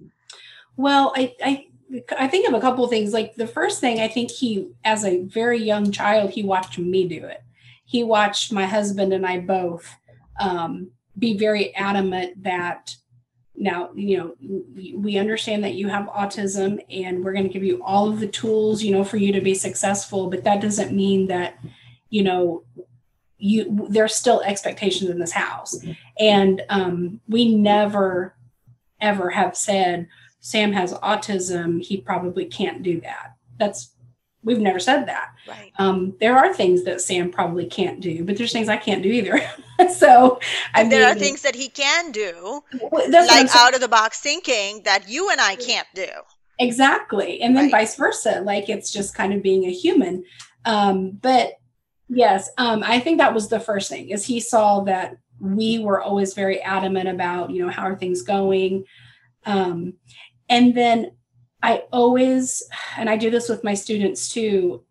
Well, 0.77 1.13
I, 1.17 1.35
I 1.45 1.67
I 2.19 2.29
think 2.29 2.47
of 2.47 2.55
a 2.55 2.61
couple 2.61 2.85
of 2.85 2.91
things. 2.91 3.13
Like 3.13 3.35
the 3.35 3.47
first 3.47 3.81
thing, 3.81 3.99
I 3.99 4.09
think 4.09 4.31
he, 4.31 4.69
as 4.85 5.05
a 5.05 5.23
very 5.23 5.59
young 5.59 5.91
child, 5.91 6.31
he 6.31 6.43
watched 6.43 6.79
me 6.79 7.09
do 7.09 7.25
it. 7.25 7.43
He 7.85 8.05
watched 8.05 8.53
my 8.53 8.67
husband 8.67 9.13
and 9.15 9.25
I 9.25 9.41
both 9.41 9.97
um, 10.39 10.91
be 11.19 11.37
very 11.37 11.75
adamant 11.75 12.43
that 12.43 12.95
now 13.57 13.91
you 13.95 14.17
know 14.17 14.35
we 14.97 15.19
understand 15.19 15.65
that 15.65 15.75
you 15.75 15.89
have 15.89 16.07
autism 16.07 16.79
and 16.91 17.25
we're 17.25 17.33
going 17.33 17.47
to 17.47 17.53
give 17.53 17.65
you 17.65 17.83
all 17.83 18.09
of 18.09 18.21
the 18.21 18.29
tools 18.29 18.85
you 18.85 18.93
know 18.93 19.03
for 19.03 19.17
you 19.17 19.33
to 19.33 19.41
be 19.41 19.55
successful 19.55 20.31
but 20.31 20.45
that 20.45 20.63
doesn't 20.63 20.95
mean 20.95 21.27
that 21.27 21.59
you 22.09 22.23
know 22.23 22.63
you 23.39 23.87
there's 23.89 24.15
still 24.15 24.41
expectations 24.43 25.11
in 25.11 25.19
this 25.19 25.33
house. 25.33 25.77
And 26.19 26.63
um, 26.69 27.21
we 27.29 27.55
never 27.55 28.35
ever 29.01 29.31
have 29.31 29.57
said 29.57 30.09
sam 30.41 30.73
has 30.73 30.93
autism 30.95 31.81
he 31.83 31.97
probably 31.99 32.45
can't 32.45 32.83
do 32.83 33.01
that. 33.01 33.35
That's 33.59 33.93
we've 34.43 34.59
never 34.61 34.79
said 34.81 35.07
that. 35.07 35.29
Right. 35.49 35.73
um, 35.79 36.15
there 36.21 36.37
are 36.37 36.53
things 36.55 36.85
that 36.85 37.01
sam 37.01 37.31
probably 37.31 37.67
can't 37.67 38.01
do 38.01 38.25
but 38.25 38.37
there's 38.37 38.53
things 38.53 38.69
i 38.69 38.77
can't 38.77 39.03
do 39.03 39.09
either. 39.11 39.41
So 39.97 40.41
i 40.75 40.83
there 40.89 41.07
are 41.07 41.15
things 41.15 41.43
that 41.43 41.55
he 41.55 41.69
can 41.69 42.11
do, 42.11 42.63
like 42.93 43.55
out 43.55 43.75
of 43.77 43.81
the 43.81 43.87
box 43.87 44.19
thinking 44.21 44.83
that 44.85 45.09
you 45.09 45.31
and 45.31 45.41
I 45.41 45.55
can't 45.55 45.87
do. 45.95 46.09
exactly. 46.59 47.41
And 47.41 47.57
then 47.57 47.65
Right. 47.67 47.71
vice 47.71 47.95
versa 47.95 48.41
like 48.45 48.69
it's 48.69 48.91
just 48.91 49.15
kind 49.15 49.33
of 49.33 49.41
being 49.43 49.65
a 49.67 49.71
human. 49.71 50.25
Um 50.65 51.13
but 51.23 51.58
yes 52.09 52.51
um 52.59 52.83
i 52.85 52.99
think 52.99 53.19
that 53.19 53.35
was 53.35 53.49
the 53.49 53.61
first 53.61 53.89
thing 53.89 54.11
is 54.11 54.25
he 54.25 54.41
saw 54.41 54.81
that 54.81 55.17
we 55.41 55.79
were 55.79 56.01
always 56.01 56.35
very 56.35 56.61
adamant 56.63 57.09
about 57.09 57.51
you 57.51 57.65
know 57.65 57.71
how 57.71 57.83
are 57.83 57.97
things 57.97 58.23
going? 58.23 58.85
Um 59.47 59.95
and 60.49 60.75
then 60.75 61.13
i 61.63 61.85
always 61.93 62.63
and 62.97 63.09
i 63.09 63.17
do 63.17 63.31
this 63.31 63.49
with 63.49 63.65
my 63.65 63.75
students 63.75 64.29
too 64.29 64.85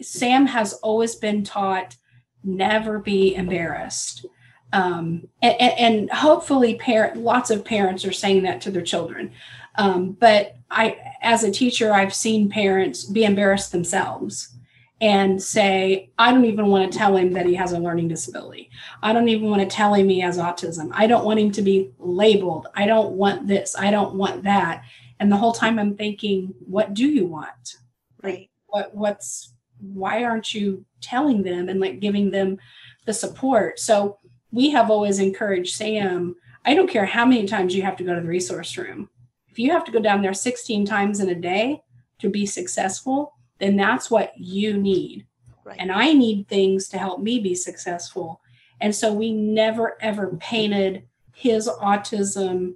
sam 0.00 0.46
has 0.46 0.72
always 0.74 1.14
been 1.16 1.44
taught 1.44 1.96
never 2.44 2.98
be 2.98 3.34
embarrassed. 3.34 4.26
Um, 4.72 5.28
and, 5.40 5.60
and, 5.60 6.10
hopefully 6.10 6.74
parent 6.74 7.16
lots 7.16 7.50
of 7.50 7.64
parents 7.64 8.04
are 8.04 8.12
saying 8.12 8.42
that 8.42 8.60
to 8.62 8.72
their 8.72 8.82
children. 8.82 9.30
Um, 9.76 10.12
but 10.12 10.56
I, 10.70 10.98
as 11.22 11.44
a 11.44 11.50
teacher, 11.50 11.92
I've 11.92 12.14
seen 12.14 12.50
parents 12.50 13.04
be 13.04 13.24
embarrassed 13.24 13.70
themselves 13.70 14.53
and 15.00 15.42
say, 15.42 16.10
I 16.18 16.30
don't 16.30 16.44
even 16.44 16.66
want 16.66 16.90
to 16.90 16.98
tell 16.98 17.16
him 17.16 17.32
that 17.32 17.46
he 17.46 17.54
has 17.54 17.72
a 17.72 17.78
learning 17.78 18.08
disability. 18.08 18.70
I 19.02 19.12
don't 19.12 19.28
even 19.28 19.50
want 19.50 19.62
to 19.62 19.76
tell 19.76 19.92
him 19.92 20.08
he 20.08 20.20
has 20.20 20.38
autism. 20.38 20.90
I 20.92 21.06
don't 21.06 21.24
want 21.24 21.40
him 21.40 21.50
to 21.52 21.62
be 21.62 21.90
labeled. 21.98 22.68
I 22.74 22.86
don't 22.86 23.12
want 23.12 23.46
this. 23.46 23.74
I 23.76 23.90
don't 23.90 24.14
want 24.14 24.44
that. 24.44 24.84
And 25.20 25.30
the 25.30 25.36
whole 25.36 25.52
time 25.52 25.78
I'm 25.78 25.96
thinking, 25.96 26.54
what 26.60 26.94
do 26.94 27.06
you 27.06 27.26
want? 27.26 27.76
Right. 28.22 28.50
What, 28.66 28.94
what's, 28.94 29.52
why 29.78 30.24
aren't 30.24 30.54
you 30.54 30.84
telling 31.00 31.42
them 31.42 31.68
and 31.68 31.80
like 31.80 32.00
giving 32.00 32.30
them 32.30 32.58
the 33.04 33.12
support? 33.12 33.78
So 33.78 34.18
we 34.50 34.70
have 34.70 34.90
always 34.90 35.18
encouraged 35.18 35.74
Sam, 35.74 36.36
I 36.64 36.74
don't 36.74 36.88
care 36.88 37.04
how 37.04 37.26
many 37.26 37.46
times 37.46 37.74
you 37.74 37.82
have 37.82 37.96
to 37.96 38.04
go 38.04 38.14
to 38.14 38.20
the 38.20 38.28
resource 38.28 38.76
room 38.78 39.10
if 39.54 39.60
you 39.60 39.70
have 39.70 39.84
to 39.84 39.92
go 39.92 40.00
down 40.00 40.20
there 40.20 40.34
16 40.34 40.84
times 40.84 41.20
in 41.20 41.28
a 41.28 41.34
day 41.36 41.80
to 42.18 42.28
be 42.28 42.44
successful, 42.44 43.38
then 43.58 43.76
that's 43.76 44.10
what 44.10 44.32
you 44.36 44.76
need. 44.76 45.26
Right. 45.64 45.76
And 45.78 45.90
I 45.90 46.12
need 46.12 46.48
things 46.48 46.88
to 46.88 46.98
help 46.98 47.20
me 47.20 47.38
be 47.38 47.54
successful. 47.54 48.40
And 48.80 48.94
so 48.94 49.12
we 49.12 49.32
never 49.32 49.96
ever 50.02 50.36
painted 50.38 51.04
his 51.32 51.68
autism 51.68 52.74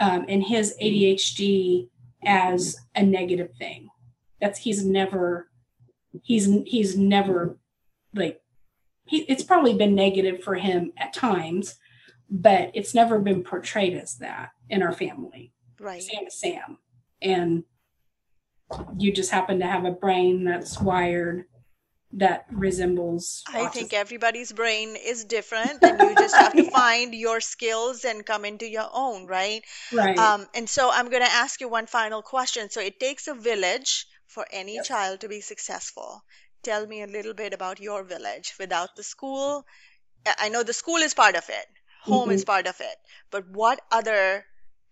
um, 0.00 0.24
and 0.28 0.42
his 0.42 0.74
ADHD 0.82 1.88
as 2.24 2.76
a 2.94 3.02
negative 3.02 3.50
thing. 3.58 3.88
That's 4.40 4.58
he's 4.58 4.84
never 4.84 5.48
he's 6.22 6.48
he's 6.66 6.96
never 6.96 7.58
like 8.14 8.40
he, 9.06 9.18
it's 9.22 9.42
probably 9.42 9.74
been 9.74 9.94
negative 9.94 10.42
for 10.42 10.54
him 10.54 10.92
at 10.96 11.12
times, 11.12 11.76
but 12.30 12.70
it's 12.74 12.94
never 12.94 13.18
been 13.18 13.42
portrayed 13.42 13.96
as 13.96 14.16
that 14.16 14.50
in 14.68 14.82
our 14.82 14.92
family. 14.92 15.52
Right. 15.80 16.02
Sam 16.02 16.26
is 16.26 16.34
Sam. 16.34 16.78
And 17.22 17.64
you 18.96 19.12
just 19.12 19.30
happen 19.30 19.60
to 19.60 19.66
have 19.66 19.84
a 19.84 19.90
brain 19.90 20.44
that's 20.44 20.80
wired 20.80 21.44
that 22.12 22.46
resembles. 22.50 23.42
I 23.48 23.68
think 23.68 23.92
everybody's 23.92 24.52
brain 24.52 24.96
is 24.96 25.24
different, 25.24 25.82
and 25.82 26.00
you 26.00 26.14
just 26.16 26.36
have 26.36 26.54
to 26.54 26.70
find 26.70 27.14
your 27.14 27.40
skills 27.40 28.04
and 28.04 28.24
come 28.24 28.44
into 28.44 28.66
your 28.68 28.88
own, 28.92 29.26
right? 29.26 29.62
right. 29.92 30.18
Um, 30.18 30.46
and 30.54 30.68
so 30.68 30.90
I'm 30.90 31.10
going 31.10 31.22
to 31.22 31.30
ask 31.30 31.60
you 31.60 31.68
one 31.68 31.86
final 31.86 32.22
question. 32.22 32.70
So 32.70 32.80
it 32.80 32.98
takes 32.98 33.28
a 33.28 33.34
village 33.34 34.06
for 34.26 34.46
any 34.50 34.80
child 34.82 35.20
to 35.20 35.28
be 35.28 35.40
successful. 35.40 36.22
Tell 36.62 36.86
me 36.86 37.02
a 37.02 37.06
little 37.06 37.34
bit 37.34 37.52
about 37.52 37.80
your 37.80 38.04
village. 38.04 38.54
Without 38.58 38.96
the 38.96 39.02
school, 39.02 39.64
I 40.26 40.34
I 40.40 40.48
know 40.48 40.62
the 40.62 40.72
school 40.72 40.96
is 40.96 41.14
part 41.14 41.36
of 41.36 41.48
it, 41.48 41.66
home 42.02 42.30
is 42.30 42.44
part 42.44 42.66
of 42.66 42.80
it, 42.80 42.96
but 43.30 43.48
what 43.48 43.80
other 43.90 44.44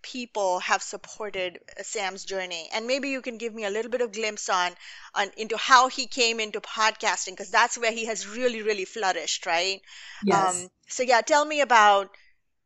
people 0.07 0.61
have 0.61 0.83
supported 0.83 1.61
Sam's 1.83 2.25
journey? 2.25 2.69
And 2.73 2.87
maybe 2.87 3.09
you 3.11 3.23
can 3.23 3.38
give 3.38 3.55
me 3.55 3.64
a 3.64 3.71
little 3.71 3.90
bit 3.90 4.01
of 4.03 4.12
glimpse 4.12 4.49
on 4.49 4.73
on 5.14 5.31
into 5.37 5.57
how 5.57 5.88
he 5.88 6.07
came 6.07 6.40
into 6.40 6.61
podcasting 6.61 7.33
because 7.33 7.51
that's 7.51 7.79
where 7.79 7.92
he 7.92 8.07
has 8.07 8.27
really 8.27 8.62
really 8.62 8.85
flourished, 8.85 9.47
right? 9.47 9.81
yes. 10.23 10.66
Um, 10.66 10.71
so 10.88 11.03
yeah, 11.03 11.23
tell 11.23 11.45
me 11.45 11.61
about 11.61 12.16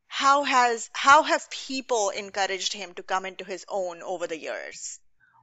how 0.09 0.45
has 0.45 0.91
how 0.93 1.23
have 1.23 1.51
people 1.51 2.11
encouraged 2.11 2.73
him 2.75 2.95
to 2.95 3.03
come 3.03 3.27
into 3.27 3.45
his 3.45 3.65
own 3.69 4.03
over 4.03 4.27
the 4.27 4.39
years? 4.39 5.01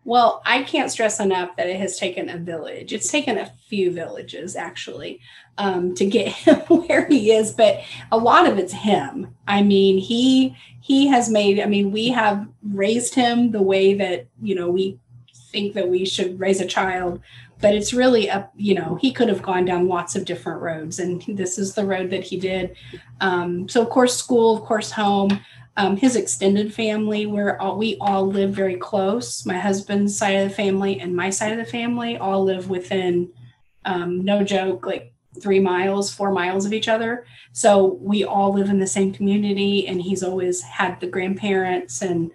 Well, 0.07 0.41
I 0.45 0.63
can't 0.63 0.89
stress 0.89 1.19
enough 1.19 1.57
that 1.57 1.67
it 1.67 1.81
has 1.81 1.97
taken 1.97 2.29
a 2.29 2.37
village. 2.37 2.93
It's 2.93 3.11
taken 3.11 3.37
a 3.37 3.51
few 3.67 3.91
villages 3.91 4.55
actually 4.55 5.19
um, 5.57 5.95
to 5.95 6.05
get 6.05 6.27
him 6.31 6.55
where 6.61 7.05
he 7.07 7.33
is, 7.33 7.51
but 7.51 7.81
a 8.09 8.17
lot 8.17 8.47
of 8.47 8.57
it's 8.57 8.71
him. 8.71 9.35
I 9.49 9.61
mean, 9.63 9.97
he 9.97 10.55
he 10.79 11.07
has 11.07 11.29
made. 11.29 11.59
I 11.59 11.65
mean, 11.65 11.91
we 11.91 12.07
have 12.07 12.47
raised 12.63 13.15
him 13.15 13.51
the 13.51 13.61
way 13.61 13.95
that 13.95 14.27
you 14.41 14.55
know 14.55 14.69
we 14.69 14.97
think 15.51 15.73
that 15.73 15.89
we 15.89 16.05
should 16.05 16.39
raise 16.39 16.61
a 16.61 16.65
child, 16.65 17.19
but 17.59 17.75
it's 17.75 17.93
really 17.93 18.29
up. 18.29 18.53
You 18.55 18.75
know, 18.75 18.95
he 19.01 19.11
could 19.11 19.27
have 19.27 19.41
gone 19.41 19.65
down 19.65 19.89
lots 19.89 20.15
of 20.15 20.23
different 20.23 20.61
roads, 20.61 20.99
and 20.99 21.21
this 21.27 21.57
is 21.57 21.75
the 21.75 21.85
road 21.85 22.11
that 22.11 22.23
he 22.23 22.39
did. 22.39 22.77
Um, 23.19 23.67
so, 23.67 23.81
of 23.81 23.89
course, 23.89 24.15
school, 24.15 24.55
of 24.55 24.63
course, 24.63 24.89
home 24.89 25.41
um, 25.77 25.95
his 25.95 26.15
extended 26.15 26.73
family 26.73 27.25
where 27.25 27.61
all, 27.61 27.77
we 27.77 27.97
all 28.01 28.27
live 28.27 28.51
very 28.51 28.75
close. 28.75 29.45
My 29.45 29.57
husband's 29.57 30.17
side 30.17 30.31
of 30.31 30.49
the 30.49 30.55
family 30.55 30.99
and 30.99 31.15
my 31.15 31.29
side 31.29 31.51
of 31.51 31.59
the 31.59 31.71
family 31.71 32.17
all 32.17 32.43
live 32.43 32.69
within 32.69 33.31
um, 33.85 34.25
no 34.25 34.43
joke 34.43 34.85
like 34.85 35.13
three 35.41 35.59
miles 35.59 36.11
four 36.11 36.31
miles 36.31 36.65
of 36.65 36.73
each 36.73 36.87
other. 36.87 37.25
So 37.53 37.99
we 38.01 38.23
all 38.23 38.53
live 38.53 38.69
in 38.69 38.79
the 38.79 38.87
same 38.87 39.13
community 39.13 39.87
and 39.87 40.01
he's 40.01 40.23
always 40.23 40.61
had 40.61 40.99
the 40.99 41.07
grandparents 41.07 42.01
and 42.01 42.31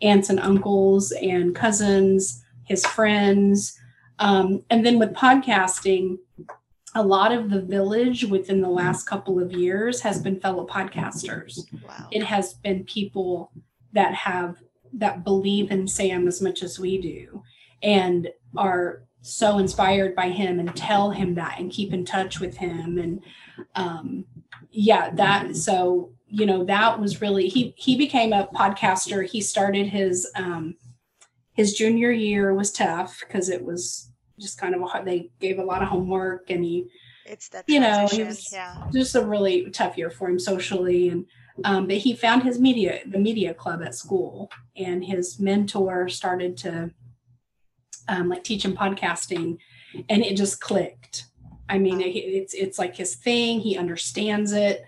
aunts 0.00 0.30
and 0.30 0.40
uncles 0.40 1.12
and 1.12 1.54
cousins 1.54 2.42
his 2.64 2.84
friends. 2.84 3.78
Um, 4.18 4.62
and 4.70 4.84
then 4.84 4.98
with 4.98 5.12
podcasting 5.12 6.18
a 6.96 7.02
lot 7.02 7.30
of 7.30 7.50
the 7.50 7.60
village 7.60 8.24
within 8.24 8.60
the 8.62 8.68
last 8.68 9.04
couple 9.06 9.38
of 9.40 9.52
years 9.52 10.00
has 10.00 10.20
been 10.20 10.40
fellow 10.40 10.66
podcasters 10.66 11.58
Wow. 11.86 12.08
it 12.10 12.24
has 12.24 12.54
been 12.54 12.84
people 12.84 13.52
that 13.92 14.14
have 14.14 14.56
that 14.94 15.22
believe 15.24 15.70
in 15.70 15.86
Sam 15.86 16.26
as 16.26 16.40
much 16.40 16.62
as 16.62 16.78
we 16.80 16.98
do 17.00 17.42
and 17.82 18.28
are 18.56 19.02
so 19.20 19.58
inspired 19.58 20.14
by 20.14 20.30
him 20.30 20.58
and 20.58 20.74
tell 20.74 21.10
him 21.10 21.34
that 21.34 21.58
and 21.60 21.70
keep 21.70 21.92
in 21.92 22.04
touch 22.04 22.40
with 22.40 22.56
him 22.56 22.96
and 22.98 23.22
um 23.74 24.24
yeah 24.70 25.10
that 25.10 25.54
so 25.56 26.10
you 26.28 26.46
know 26.46 26.64
that 26.64 26.98
was 27.00 27.20
really 27.20 27.48
he 27.48 27.74
he 27.76 27.96
became 27.96 28.32
a 28.32 28.48
podcaster 28.54 29.28
he 29.28 29.40
started 29.40 29.86
his 29.88 30.26
um 30.36 30.76
his 31.52 31.74
junior 31.74 32.10
year 32.10 32.54
was 32.54 32.70
tough 32.72 33.20
because 33.20 33.48
it 33.48 33.64
was 33.64 34.10
just 34.38 34.58
kind 34.58 34.74
of 34.74 34.82
a 34.82 34.86
hard 34.86 35.04
they 35.04 35.30
gave 35.40 35.58
a 35.58 35.64
lot 35.64 35.82
of 35.82 35.88
homework 35.88 36.50
and 36.50 36.64
he 36.64 36.86
It's 37.24 37.48
that 37.50 37.64
you 37.68 37.80
know, 37.80 38.06
he 38.10 38.22
was- 38.24 38.52
yeah. 38.52 38.86
just 38.92 39.14
a 39.14 39.24
really 39.24 39.70
tough 39.70 39.96
year 39.96 40.10
for 40.10 40.28
him 40.28 40.38
socially 40.38 41.08
and 41.08 41.26
um, 41.64 41.86
but 41.86 41.96
he 41.96 42.14
found 42.14 42.42
his 42.42 42.60
media 42.60 43.00
the 43.06 43.18
media 43.18 43.54
club 43.54 43.82
at 43.82 43.94
school 43.94 44.50
and 44.76 45.02
his 45.04 45.40
mentor 45.40 46.08
started 46.08 46.56
to 46.58 46.90
um, 48.08 48.28
like 48.28 48.44
teach 48.44 48.64
him 48.64 48.76
podcasting 48.76 49.58
and 50.08 50.22
it 50.22 50.36
just 50.36 50.60
clicked. 50.60 51.24
I 51.68 51.78
mean 51.78 52.00
it, 52.00 52.08
it's 52.14 52.54
it's 52.54 52.78
like 52.78 52.94
his 52.96 53.14
thing 53.16 53.60
he 53.60 53.76
understands 53.76 54.52
it. 54.52 54.84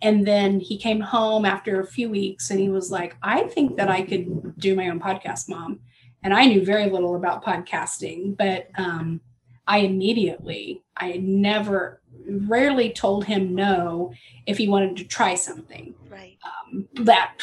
And 0.00 0.26
then 0.26 0.58
he 0.58 0.78
came 0.78 1.00
home 1.00 1.44
after 1.44 1.80
a 1.80 1.86
few 1.86 2.08
weeks 2.10 2.50
and 2.50 2.58
he 2.58 2.68
was 2.68 2.90
like 2.90 3.16
i 3.22 3.42
think 3.44 3.76
that 3.76 3.88
i 3.88 4.02
could 4.02 4.56
do 4.58 4.74
my 4.74 4.88
own 4.88 4.98
podcast 4.98 5.48
mom 5.48 5.78
and 6.22 6.34
i 6.34 6.46
knew 6.46 6.64
very 6.64 6.88
little 6.88 7.16
about 7.16 7.44
podcasting 7.44 8.36
but 8.36 8.68
um, 8.76 9.20
i 9.66 9.78
immediately 9.78 10.82
i 10.96 11.12
never 11.18 12.00
rarely 12.26 12.90
told 12.90 13.24
him 13.24 13.54
no 13.54 14.12
if 14.46 14.58
he 14.58 14.68
wanted 14.68 14.96
to 14.96 15.04
try 15.04 15.34
something. 15.34 15.94
Right. 16.08 16.38
um, 16.44 16.88
that 17.04 17.34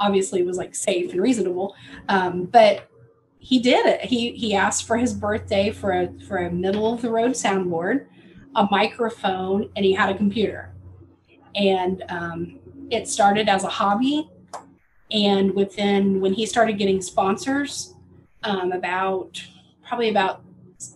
obviously 0.00 0.42
was 0.42 0.56
like 0.56 0.74
safe 0.74 1.12
and 1.12 1.22
reasonable 1.22 1.76
um, 2.08 2.44
but 2.44 2.88
he 3.44 3.58
did 3.58 3.84
it. 3.84 4.00
He 4.00 4.32
he 4.32 4.54
asked 4.54 4.86
for 4.86 4.96
his 4.96 5.12
birthday 5.12 5.70
for 5.70 5.92
a 5.92 6.08
for 6.26 6.38
a 6.38 6.50
middle 6.50 6.94
of 6.94 7.02
the 7.02 7.10
road 7.10 7.32
soundboard 7.32 8.06
a 8.56 8.68
microphone 8.70 9.68
and 9.76 9.84
he 9.84 9.92
had 9.92 10.08
a 10.08 10.16
computer. 10.16 10.72
And 11.54 12.02
um, 12.08 12.58
it 12.90 13.08
started 13.08 13.48
as 13.48 13.64
a 13.64 13.68
hobby 13.68 14.30
and 15.10 15.54
within 15.54 16.20
when 16.20 16.32
he 16.32 16.46
started 16.46 16.78
getting 16.78 17.02
sponsors 17.02 17.93
um, 18.44 18.72
about 18.72 19.42
probably 19.86 20.08
about 20.08 20.42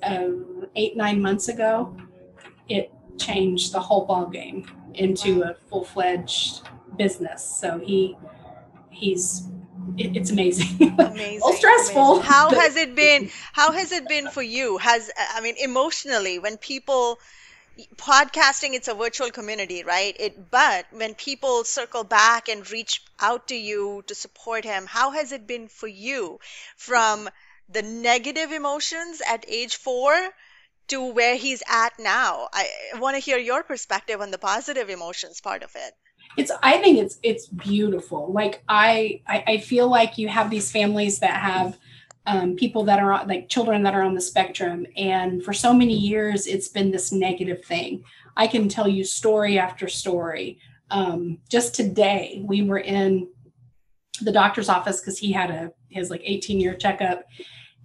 uh, 0.02 0.28
eight 0.76 0.96
nine 0.96 1.20
months 1.20 1.48
ago 1.48 1.96
it 2.68 2.92
changed 3.18 3.72
the 3.72 3.80
whole 3.80 4.06
ball 4.06 4.26
game 4.26 4.66
into 4.94 5.42
a 5.42 5.54
full-fledged 5.68 6.62
business. 6.96 7.44
So 7.44 7.78
he 7.78 8.16
he's 8.90 9.48
it, 9.96 10.16
it's 10.16 10.30
amazing. 10.30 10.94
Amazing. 10.98 11.40
well, 11.42 11.52
stressful. 11.54 12.12
amazing. 12.16 12.30
How 12.30 12.50
has 12.50 12.76
it 12.76 12.94
been? 12.94 13.30
How 13.52 13.72
has 13.72 13.92
it 13.92 14.06
been 14.08 14.28
for 14.28 14.42
you? 14.42 14.76
Has 14.78 15.10
I 15.34 15.40
mean 15.40 15.54
emotionally 15.58 16.38
when 16.38 16.56
people 16.58 17.18
podcasting 17.96 18.74
it's 18.74 18.88
a 18.88 18.94
virtual 18.94 19.30
community 19.30 19.84
right? 19.84 20.16
It 20.18 20.50
but 20.50 20.86
when 20.90 21.14
people 21.14 21.64
circle 21.64 22.04
back 22.04 22.48
and 22.48 22.68
reach 22.70 23.02
out 23.20 23.48
to 23.48 23.54
you 23.56 24.02
to 24.06 24.14
support 24.14 24.64
him 24.64 24.86
how 24.86 25.10
has 25.12 25.32
it 25.32 25.46
been 25.46 25.68
for 25.68 25.86
you? 25.86 26.40
From 26.76 27.28
the 27.68 27.82
negative 27.82 28.52
emotions 28.52 29.20
at 29.26 29.44
age 29.48 29.76
4 29.76 30.30
to 30.88 31.12
where 31.12 31.36
he's 31.36 31.62
at 31.68 31.92
now. 31.98 32.48
I 32.52 32.66
want 32.96 33.14
to 33.16 33.20
hear 33.20 33.38
your 33.38 33.62
perspective 33.62 34.20
on 34.20 34.30
the 34.30 34.38
positive 34.38 34.88
emotions 34.88 35.40
part 35.40 35.62
of 35.62 35.70
it. 35.74 35.92
It's 36.36 36.50
i 36.62 36.78
think 36.78 36.98
it's 36.98 37.18
it's 37.22 37.46
beautiful. 37.46 38.32
Like 38.32 38.62
I, 38.68 39.22
I 39.26 39.44
i 39.46 39.58
feel 39.58 39.88
like 39.88 40.18
you 40.18 40.28
have 40.28 40.50
these 40.50 40.70
families 40.70 41.20
that 41.20 41.40
have 41.40 41.78
um, 42.28 42.56
people 42.56 42.84
that 42.84 43.00
are 43.00 43.24
like 43.26 43.48
children 43.48 43.82
that 43.82 43.94
are 43.94 44.02
on 44.02 44.14
the 44.14 44.20
spectrum. 44.20 44.86
And 44.96 45.42
for 45.42 45.54
so 45.54 45.72
many 45.72 45.94
years, 45.94 46.46
it's 46.46 46.68
been 46.68 46.90
this 46.90 47.10
negative 47.10 47.64
thing. 47.64 48.04
I 48.36 48.46
can 48.46 48.68
tell 48.68 48.86
you 48.86 49.02
story 49.02 49.58
after 49.58 49.88
story. 49.88 50.58
Um, 50.90 51.38
just 51.48 51.74
today, 51.74 52.42
we 52.44 52.62
were 52.62 52.80
in 52.80 53.28
the 54.20 54.30
doctor's 54.30 54.68
office 54.68 55.00
because 55.00 55.18
he 55.18 55.32
had 55.32 55.50
a 55.50 55.72
his 55.88 56.10
like 56.10 56.20
18 56.22 56.60
year 56.60 56.74
checkup, 56.74 57.24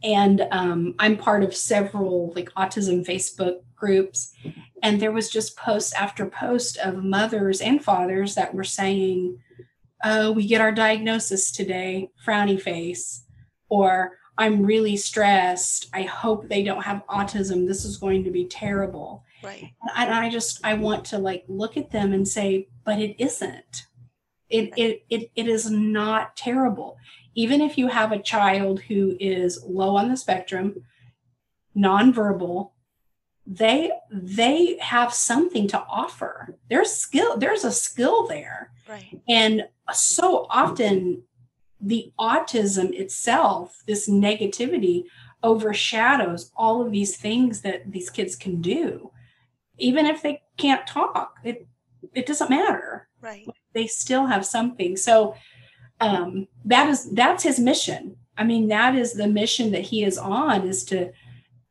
and 0.03 0.45
um, 0.51 0.95
I'm 0.99 1.15
part 1.15 1.43
of 1.43 1.55
several 1.55 2.33
like 2.35 2.49
autism 2.55 3.05
Facebook 3.07 3.61
groups, 3.75 4.33
and 4.81 5.01
there 5.01 5.13
was 5.13 5.29
just 5.29 5.55
post 5.55 5.93
after 5.95 6.25
post 6.25 6.77
of 6.79 7.01
mothers 7.01 7.61
and 7.61 7.81
fathers 7.81 8.35
that 8.35 8.53
were 8.53 8.65
saying, 8.65 9.37
"Oh, 10.03 10.31
we 10.31 10.47
get 10.47 10.59
our 10.59 10.73
diagnosis 10.73 11.49
today, 11.49 12.09
frowny 12.25 12.61
face," 12.61 13.23
or 13.69 14.17
I'm 14.37 14.65
really 14.65 14.97
stressed. 14.97 15.89
I 15.93 16.03
hope 16.03 16.47
they 16.47 16.63
don't 16.63 16.83
have 16.83 17.05
autism. 17.07 17.67
This 17.67 17.85
is 17.85 17.97
going 17.97 18.23
to 18.23 18.31
be 18.31 18.45
terrible. 18.45 19.23
Right. 19.43 19.73
And 19.95 20.13
I 20.13 20.29
just 20.29 20.59
I 20.63 20.73
want 20.73 21.05
to 21.05 21.17
like 21.17 21.43
look 21.47 21.77
at 21.77 21.91
them 21.91 22.13
and 22.13 22.27
say, 22.27 22.69
but 22.83 22.99
it 22.99 23.15
isn't. 23.19 23.85
It 24.49 24.71
it 24.77 25.05
it, 25.09 25.31
it 25.35 25.47
is 25.47 25.69
not 25.69 26.35
terrible. 26.35 26.97
Even 27.35 27.61
if 27.61 27.77
you 27.77 27.87
have 27.87 28.11
a 28.11 28.21
child 28.21 28.81
who 28.81 29.15
is 29.19 29.63
low 29.63 29.95
on 29.97 30.09
the 30.09 30.17
spectrum, 30.17 30.83
nonverbal, 31.75 32.71
they 33.45 33.91
they 34.11 34.77
have 34.79 35.13
something 35.13 35.67
to 35.67 35.83
offer. 35.89 36.57
There's 36.69 36.91
skill, 36.91 37.37
there's 37.37 37.63
a 37.63 37.71
skill 37.71 38.27
there. 38.27 38.71
Right. 38.87 39.19
And 39.27 39.67
so 39.91 40.47
often 40.49 41.23
the 41.83 42.11
autism 42.17 42.93
itself, 42.93 43.83
this 43.85 44.09
negativity, 44.09 45.03
overshadows 45.43 46.51
all 46.55 46.81
of 46.81 46.91
these 46.91 47.17
things 47.17 47.61
that 47.61 47.91
these 47.91 48.09
kids 48.09 48.35
can 48.35 48.61
do. 48.61 49.11
Even 49.77 50.05
if 50.05 50.21
they 50.21 50.41
can't 50.57 50.87
talk, 50.87 51.35
it 51.43 51.67
it 52.13 52.25
doesn't 52.25 52.49
matter. 52.49 53.07
Right. 53.21 53.47
They 53.73 53.87
still 53.87 54.27
have 54.27 54.45
something. 54.45 54.95
So 54.95 55.35
um, 55.99 56.47
that 56.65 56.89
is 56.89 57.09
that's 57.11 57.43
his 57.43 57.59
mission. 57.59 58.15
I 58.37 58.43
mean, 58.45 58.67
that 58.69 58.95
is 58.95 59.13
the 59.13 59.27
mission 59.27 59.71
that 59.71 59.81
he 59.81 60.03
is 60.03 60.17
on 60.17 60.67
is 60.67 60.83
to 60.85 61.11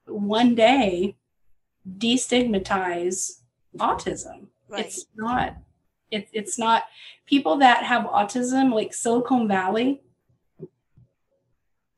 one 0.06 0.54
day 0.54 1.16
destigmatize 1.98 3.40
autism. 3.78 4.48
Right. 4.68 4.86
It's 4.86 5.06
not 5.16 5.56
it, 6.12 6.28
it's 6.32 6.58
not 6.58 6.84
people 7.26 7.56
that 7.56 7.82
have 7.82 8.04
autism, 8.04 8.72
like 8.72 8.94
Silicon 8.94 9.48
Valley. 9.48 10.02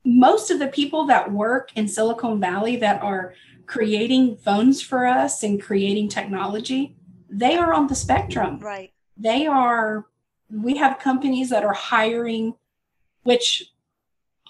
Most 0.05 0.51
of 0.51 0.59
the 0.59 0.69
people 0.69 1.07
that 1.07 1.33
work 1.33 1.71
in 1.75 1.89
Silicon 1.89 2.41
Valley 2.41 2.77
that 2.77 3.03
are 3.03 3.35
creating 3.67 4.37
phones 4.37 4.81
for 4.81 5.07
us 5.07 5.43
and 5.43 5.61
creating 5.61 6.09
technology, 6.09 6.97
they 7.29 7.57
are 7.57 7.75
on 7.75 7.89
the 7.89 7.95
spectrum. 7.95 8.61
Right. 8.61 8.93
They 9.17 9.47
are, 9.47 10.07
we 10.51 10.77
have 10.77 10.99
companies 10.99 11.51
that 11.51 11.65
are 11.65 11.73
hiring, 11.73 12.55
which 13.23 13.73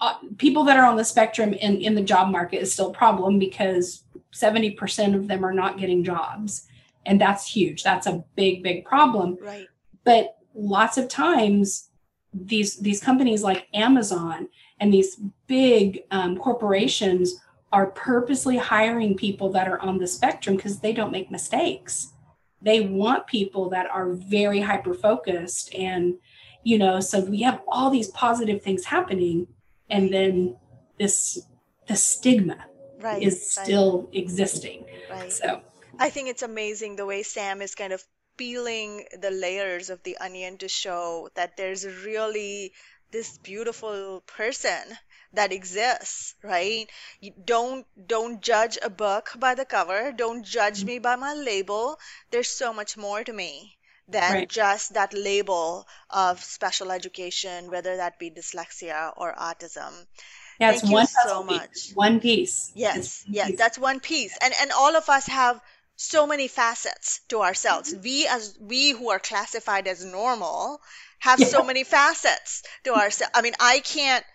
uh, 0.01 0.15
people 0.37 0.65
that 0.65 0.77
are 0.77 0.85
on 0.85 0.97
the 0.97 1.05
spectrum 1.05 1.53
in, 1.53 1.77
in 1.77 1.95
the 1.95 2.01
job 2.01 2.29
market 2.29 2.61
is 2.61 2.73
still 2.73 2.91
a 2.91 2.93
problem 2.93 3.39
because 3.39 4.03
70% 4.33 5.15
of 5.15 5.27
them 5.27 5.45
are 5.45 5.53
not 5.53 5.77
getting 5.77 6.03
jobs 6.03 6.67
and 7.05 7.19
that's 7.19 7.47
huge. 7.47 7.83
That's 7.83 8.07
a 8.07 8.23
big 8.35 8.63
big 8.63 8.85
problem. 8.85 9.37
Right. 9.41 9.67
But 10.03 10.37
lots 10.53 10.97
of 10.97 11.07
times 11.07 11.89
these 12.33 12.77
these 12.77 12.99
companies 13.01 13.43
like 13.43 13.67
amazon 13.73 14.47
and 14.79 14.93
these 14.93 15.21
big 15.47 16.03
um, 16.11 16.37
corporations 16.37 17.35
are 17.71 17.87
purposely 17.87 18.57
hiring 18.57 19.15
people 19.15 19.49
that 19.51 19.67
are 19.67 19.79
on 19.81 19.97
the 19.97 20.07
spectrum 20.07 20.55
because 20.55 20.79
they 20.79 20.93
don't 20.93 21.11
make 21.11 21.29
mistakes. 21.31 22.13
They 22.61 22.81
want 22.81 23.27
people 23.27 23.69
that 23.69 23.87
are 23.89 24.13
very 24.13 24.61
hyper 24.61 24.93
focused 24.93 25.73
and 25.73 26.15
you 26.63 26.77
know 26.77 26.99
so 26.99 27.19
we 27.19 27.41
have 27.41 27.61
all 27.67 27.89
these 27.89 28.09
positive 28.09 28.61
things 28.61 28.85
happening. 28.85 29.47
And 29.89 30.11
then 30.11 30.55
this 30.97 31.47
the 31.87 31.95
stigma 31.95 32.65
right 32.99 33.21
is 33.21 33.51
still 33.51 34.09
existing. 34.13 34.85
Right. 35.09 35.31
So 35.31 35.61
I 35.99 36.09
think 36.09 36.29
it's 36.29 36.41
amazing 36.41 36.95
the 36.95 37.05
way 37.05 37.23
Sam 37.23 37.61
is 37.61 37.75
kind 37.75 37.91
of 37.93 38.03
peeling 38.37 39.05
the 39.19 39.31
layers 39.31 39.89
of 39.89 40.01
the 40.03 40.17
onion 40.17 40.57
to 40.59 40.67
show 40.69 41.29
that 41.35 41.57
there's 41.57 41.85
really 41.85 42.73
this 43.11 43.37
beautiful 43.39 44.21
person 44.27 44.97
that 45.33 45.51
exists 45.53 46.35
right 46.43 46.89
you 47.19 47.31
don't 47.45 47.85
don't 48.07 48.41
judge 48.41 48.77
a 48.81 48.89
book 48.89 49.31
by 49.37 49.53
the 49.55 49.65
cover 49.65 50.11
don't 50.11 50.43
judge 50.45 50.83
me 50.83 50.99
by 50.99 51.15
my 51.15 51.33
label 51.33 51.99
there's 52.31 52.49
so 52.49 52.73
much 52.73 52.97
more 52.97 53.23
to 53.23 53.33
me 53.33 53.77
than 54.07 54.31
Right. 54.31 54.49
just 54.49 54.93
that 54.93 55.13
label 55.13 55.87
of 56.09 56.43
special 56.43 56.91
education 56.91 57.69
whether 57.71 57.97
that 57.97 58.19
be 58.19 58.29
dyslexia 58.31 59.13
or 59.17 59.33
autism 59.35 59.93
Yeah, 60.59 60.71
it's 60.71 60.81
Thank 60.81 60.91
you 60.91 60.93
one 60.93 61.07
so 61.07 61.43
piece, 61.43 61.45
much. 61.45 61.91
one 61.95 62.19
piece. 62.19 62.71
Yes, 62.75 63.23
one 63.25 63.33
yes, 63.35 63.47
piece. 63.47 63.57
that's 63.57 63.77
one 63.77 63.99
piece. 63.99 64.37
And 64.41 64.53
and 64.61 64.71
all 64.71 64.95
of 64.95 65.09
us 65.09 65.27
have 65.27 65.61
so 65.95 66.25
many 66.27 66.47
facets 66.47 67.21
to 67.29 67.41
ourselves. 67.41 67.93
Mm-hmm. 67.93 68.01
We 68.03 68.27
as 68.27 68.57
we 68.59 68.91
who 68.91 69.09
are 69.09 69.19
classified 69.19 69.87
as 69.87 70.03
normal 70.03 70.81
have 71.19 71.39
Yeah. 71.39 71.47
so 71.51 71.63
many 71.63 71.83
facets 71.83 72.63
to 72.83 72.93
ourselves. 72.93 73.31
I 73.35 73.41
mean, 73.41 73.55
I 73.59 73.79
can't 73.79 74.25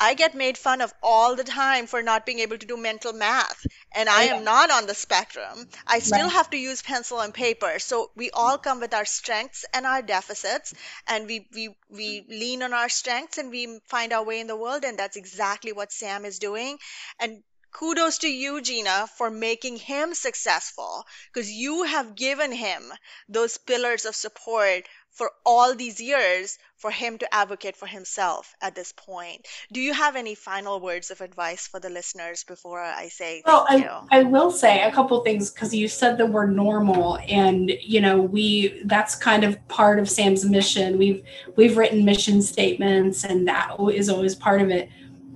I 0.00 0.14
get 0.14 0.34
made 0.34 0.58
fun 0.58 0.80
of 0.82 0.92
all 1.02 1.34
the 1.36 1.44
time 1.44 1.86
for 1.86 2.02
not 2.02 2.26
being 2.26 2.40
able 2.40 2.58
to 2.58 2.66
do 2.66 2.76
mental 2.76 3.12
math, 3.12 3.66
and 3.92 4.08
I 4.08 4.24
Yeah. 4.24 4.34
am 4.34 4.44
not 4.44 4.70
on 4.70 4.86
the 4.86 4.94
spectrum. 4.94 5.68
I 5.86 6.00
still 6.00 6.28
Right. 6.28 6.30
have 6.30 6.50
to 6.50 6.58
use 6.58 6.82
pencil 6.82 7.20
and 7.20 7.32
paper. 7.32 7.78
So 7.78 8.10
we 8.14 8.30
all 8.30 8.58
come 8.58 8.80
with 8.80 8.92
our 8.94 9.04
strengths 9.06 9.64
and 9.72 9.86
our 9.86 10.02
deficits, 10.02 10.74
and 11.06 11.26
we 11.26 11.48
we 11.54 11.74
we 11.88 12.26
lean 12.28 12.62
on 12.62 12.74
our 12.74 12.88
strengths 12.88 13.38
and 13.38 13.50
we 13.50 13.80
find 13.86 14.12
our 14.12 14.24
way 14.24 14.40
in 14.40 14.46
the 14.46 14.56
world, 14.56 14.84
and 14.84 14.98
that's 14.98 15.16
exactly 15.16 15.72
what 15.72 15.92
Sam 15.92 16.24
is 16.26 16.38
doing. 16.38 16.78
And 17.18 17.42
kudos 17.72 18.18
to 18.18 18.28
you, 18.28 18.60
Gina, 18.60 19.08
for 19.16 19.30
making 19.30 19.76
him 19.76 20.14
successful 20.14 21.04
because 21.32 21.50
you 21.50 21.84
have 21.84 22.14
given 22.14 22.52
him 22.52 22.92
those 23.28 23.58
pillars 23.58 24.04
of 24.04 24.14
support 24.14 24.86
for 25.12 25.30
all 25.44 25.74
these 25.74 26.00
years 26.00 26.58
for 26.76 26.90
him 26.90 27.18
to 27.18 27.34
advocate 27.34 27.76
for 27.76 27.86
himself 27.86 28.54
at 28.60 28.74
this 28.74 28.92
point. 28.92 29.46
Do 29.70 29.80
you 29.80 29.92
have 29.92 30.16
any 30.16 30.34
final 30.34 30.80
words 30.80 31.10
of 31.10 31.20
advice 31.20 31.66
for 31.66 31.78
the 31.78 31.90
listeners 31.90 32.44
before 32.44 32.80
I 32.80 33.08
say 33.08 33.42
Well, 33.46 33.66
thank 33.68 33.86
I, 33.86 33.88
you? 33.88 34.08
I 34.10 34.22
will 34.24 34.50
say 34.50 34.82
a 34.82 34.90
couple 34.90 35.20
things 35.22 35.50
because 35.50 35.74
you 35.74 35.86
said 35.86 36.18
the 36.18 36.26
word 36.26 36.56
normal, 36.56 37.18
and 37.28 37.70
you 37.82 38.00
know 38.00 38.20
we 38.20 38.82
that's 38.86 39.14
kind 39.14 39.44
of 39.44 39.56
part 39.68 39.98
of 39.98 40.08
Sam's 40.08 40.44
mission. 40.44 40.98
We've 40.98 41.22
we've 41.56 41.76
written 41.76 42.04
mission 42.04 42.42
statements, 42.42 43.24
and 43.24 43.46
that 43.46 43.76
is 43.92 44.08
always 44.08 44.34
part 44.34 44.60
of 44.62 44.70
it. 44.70 44.88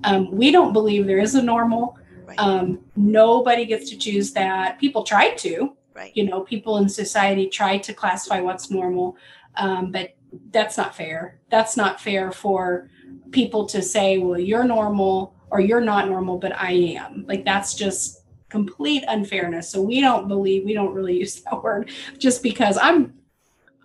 Um, 0.03 0.31
we 0.31 0.51
don't 0.51 0.73
believe 0.73 1.05
there 1.05 1.19
is 1.19 1.35
a 1.35 1.41
normal. 1.41 1.97
Right, 2.27 2.39
Um, 2.39 2.79
nobody 2.97 3.65
gets 3.65 3.89
to 3.89 3.97
choose 3.97 4.33
that. 4.33 4.79
People 4.79 5.03
try 5.03 5.29
to, 5.35 5.77
right, 5.93 6.11
you 6.13 6.25
know, 6.25 6.41
people 6.41 6.77
in 6.77 6.89
society 6.89 7.47
try 7.47 7.77
to 7.77 7.93
classify 7.93 8.41
what's 8.41 8.69
normal, 8.69 9.15
um, 9.55 9.91
but 9.93 10.17
that's 10.51 10.75
not 10.77 10.93
fair. 10.93 11.39
That's 11.49 11.77
not 11.77 12.01
fair 12.01 12.33
for 12.33 12.89
people 13.31 13.65
to 13.67 13.81
say, 13.81 14.17
well, 14.17 14.37
you're 14.37 14.65
normal 14.65 15.35
or 15.49 15.61
you're 15.61 15.79
not 15.79 16.09
normal, 16.09 16.37
but 16.37 16.51
I 16.53 16.71
am. 16.71 17.23
Like, 17.29 17.45
that's 17.45 17.73
just 17.73 18.23
complete 18.49 19.05
unfairness. 19.07 19.69
So, 19.69 19.81
we 19.81 20.01
don't 20.01 20.27
believe, 20.27 20.65
we 20.65 20.73
don't 20.73 20.93
really 20.93 21.17
use 21.19 21.39
that 21.41 21.63
word 21.63 21.91
just 22.17 22.43
because 22.43 22.77
I'm, 22.81 23.13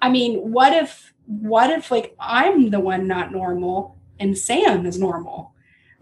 I 0.00 0.08
mean, 0.08 0.38
what 0.38 0.72
if, 0.72 1.14
what 1.26 1.70
if 1.70 1.92
like 1.92 2.16
I'm 2.18 2.70
the 2.70 2.80
one 2.80 3.06
not 3.06 3.30
normal 3.30 3.98
and 4.18 4.36
Sam 4.36 4.84
is 4.84 4.98
normal? 4.98 5.51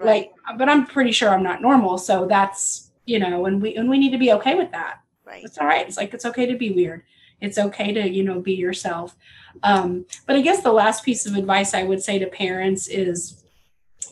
Right, 0.01 0.31
Like, 0.47 0.59
but 0.59 0.69
I'm 0.69 0.87
pretty 0.87 1.13
sure 1.13 1.31
I'm 1.31 1.43
not 1.43 1.63
normal. 1.63 1.99
So, 1.99 2.27
that's, 2.27 2.91
you 3.07 3.19
know, 3.19 3.47
and 3.47 3.63
we, 3.63 3.77
and 3.77 3.89
we 3.89 3.99
need 3.99 4.11
to 4.11 4.19
be 4.19 4.33
okay 4.33 4.55
with 4.55 4.71
that 4.73 5.01
right. 5.31 5.45
It's 5.45 5.59
all 5.59 5.67
right. 5.67 5.87
It's 5.87 5.97
like 5.97 6.13
it's 6.13 6.27
okay 6.27 6.47
to 6.47 6.57
be 6.57 6.71
weird. 6.71 7.03
It's 7.41 7.59
okay 7.59 7.93
to, 7.93 8.09
you 8.09 8.23
know, 8.23 8.41
be 8.41 8.55
yourself. 8.55 9.17
Um, 9.63 10.05
but 10.27 10.37
I 10.37 10.43
guess 10.43 10.63
the 10.63 10.73
last 10.73 11.05
piece 11.05 11.27
of 11.27 11.35
advice 11.37 11.73
I 11.73 11.85
would 11.85 12.03
say 12.03 12.19
to 12.19 12.27
parents 12.27 12.89
is 12.89 13.43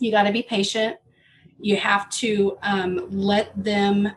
you 0.00 0.10
got 0.10 0.22
to 0.22 0.32
be 0.32 0.42
patient. 0.42 0.96
You 1.60 1.76
have 1.76 2.08
to 2.10 2.56
um, 2.62 3.06
let 3.10 3.52
them 3.62 4.12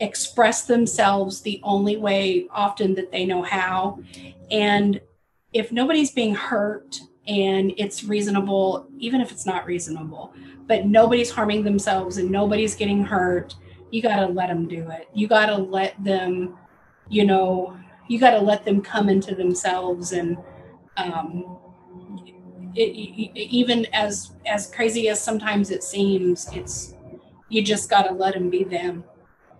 express 0.00 0.62
themselves 0.64 1.42
the 1.42 1.60
only 1.62 1.96
way 1.96 2.46
often 2.50 2.94
that 2.94 3.12
they 3.12 3.26
know 3.26 3.42
how. 3.42 4.00
And 4.50 5.00
if 5.52 5.70
nobody's 5.70 6.12
being 6.12 6.34
hurt 6.34 7.00
and 7.26 7.72
it's 7.76 8.04
reasonable, 8.04 8.86
even 8.98 9.20
if 9.20 9.32
it's 9.32 9.46
not 9.46 9.66
reasonable, 9.66 10.32
but 10.66 10.86
nobody's 10.86 11.30
harming 11.30 11.64
themselves 11.64 12.18
and 12.18 12.30
nobody's 12.30 12.74
getting 12.74 13.02
hurt, 13.02 13.54
you 13.90 14.02
got 14.02 14.16
to 14.16 14.26
let 14.26 14.48
them 14.48 14.68
do 14.68 14.90
it. 14.90 15.08
You 15.14 15.28
got 15.28 15.46
to 15.46 15.56
let 15.56 16.02
them, 16.02 16.56
you 17.08 17.24
know, 17.24 17.78
you 18.08 18.18
got 18.18 18.32
to 18.32 18.40
let 18.40 18.64
them 18.64 18.82
come 18.82 19.08
into 19.08 19.34
themselves 19.34 20.12
and 20.12 20.36
um, 20.96 21.58
it, 22.74 22.90
it, 22.90 23.38
even 23.38 23.86
as 23.92 24.32
as 24.46 24.70
crazy 24.70 25.08
as 25.08 25.20
sometimes 25.20 25.70
it 25.70 25.82
seems, 25.82 26.48
it's 26.52 26.94
you 27.48 27.62
just 27.62 27.88
got 27.88 28.02
to 28.02 28.12
let 28.12 28.34
them 28.34 28.50
be 28.50 28.64
them 28.64 29.04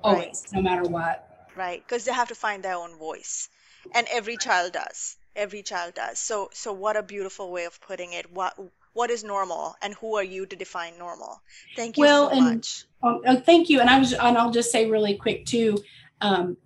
always, 0.02 0.24
right. 0.24 0.52
no 0.52 0.62
matter 0.62 0.82
what. 0.82 1.48
Right, 1.56 1.82
because 1.86 2.04
they 2.04 2.12
have 2.12 2.28
to 2.28 2.34
find 2.34 2.62
their 2.62 2.74
own 2.74 2.96
voice, 2.96 3.48
and 3.94 4.06
every 4.12 4.36
child 4.36 4.72
does. 4.72 5.16
Every 5.36 5.62
child 5.62 5.94
does. 5.94 6.18
So, 6.18 6.50
so 6.52 6.72
what 6.72 6.96
a 6.96 7.02
beautiful 7.02 7.50
way 7.50 7.64
of 7.64 7.80
putting 7.80 8.12
it. 8.12 8.30
What 8.32 8.54
what 8.92 9.10
is 9.10 9.24
normal, 9.24 9.74
and 9.82 9.94
who 9.94 10.14
are 10.14 10.22
you 10.22 10.46
to 10.46 10.54
define 10.54 10.96
normal? 10.98 11.42
Thank 11.74 11.96
you 11.96 12.02
well, 12.02 12.30
so 12.30 12.36
and, 12.36 12.56
much. 12.56 12.84
Um, 13.02 13.20
uh, 13.26 13.36
thank 13.40 13.68
you, 13.68 13.80
and 13.80 13.90
I 13.90 13.98
was, 13.98 14.12
and 14.12 14.38
I'll 14.38 14.52
just 14.52 14.70
say 14.70 14.88
really 14.88 15.16
quick 15.16 15.46
too. 15.46 15.78
Um, 16.20 16.56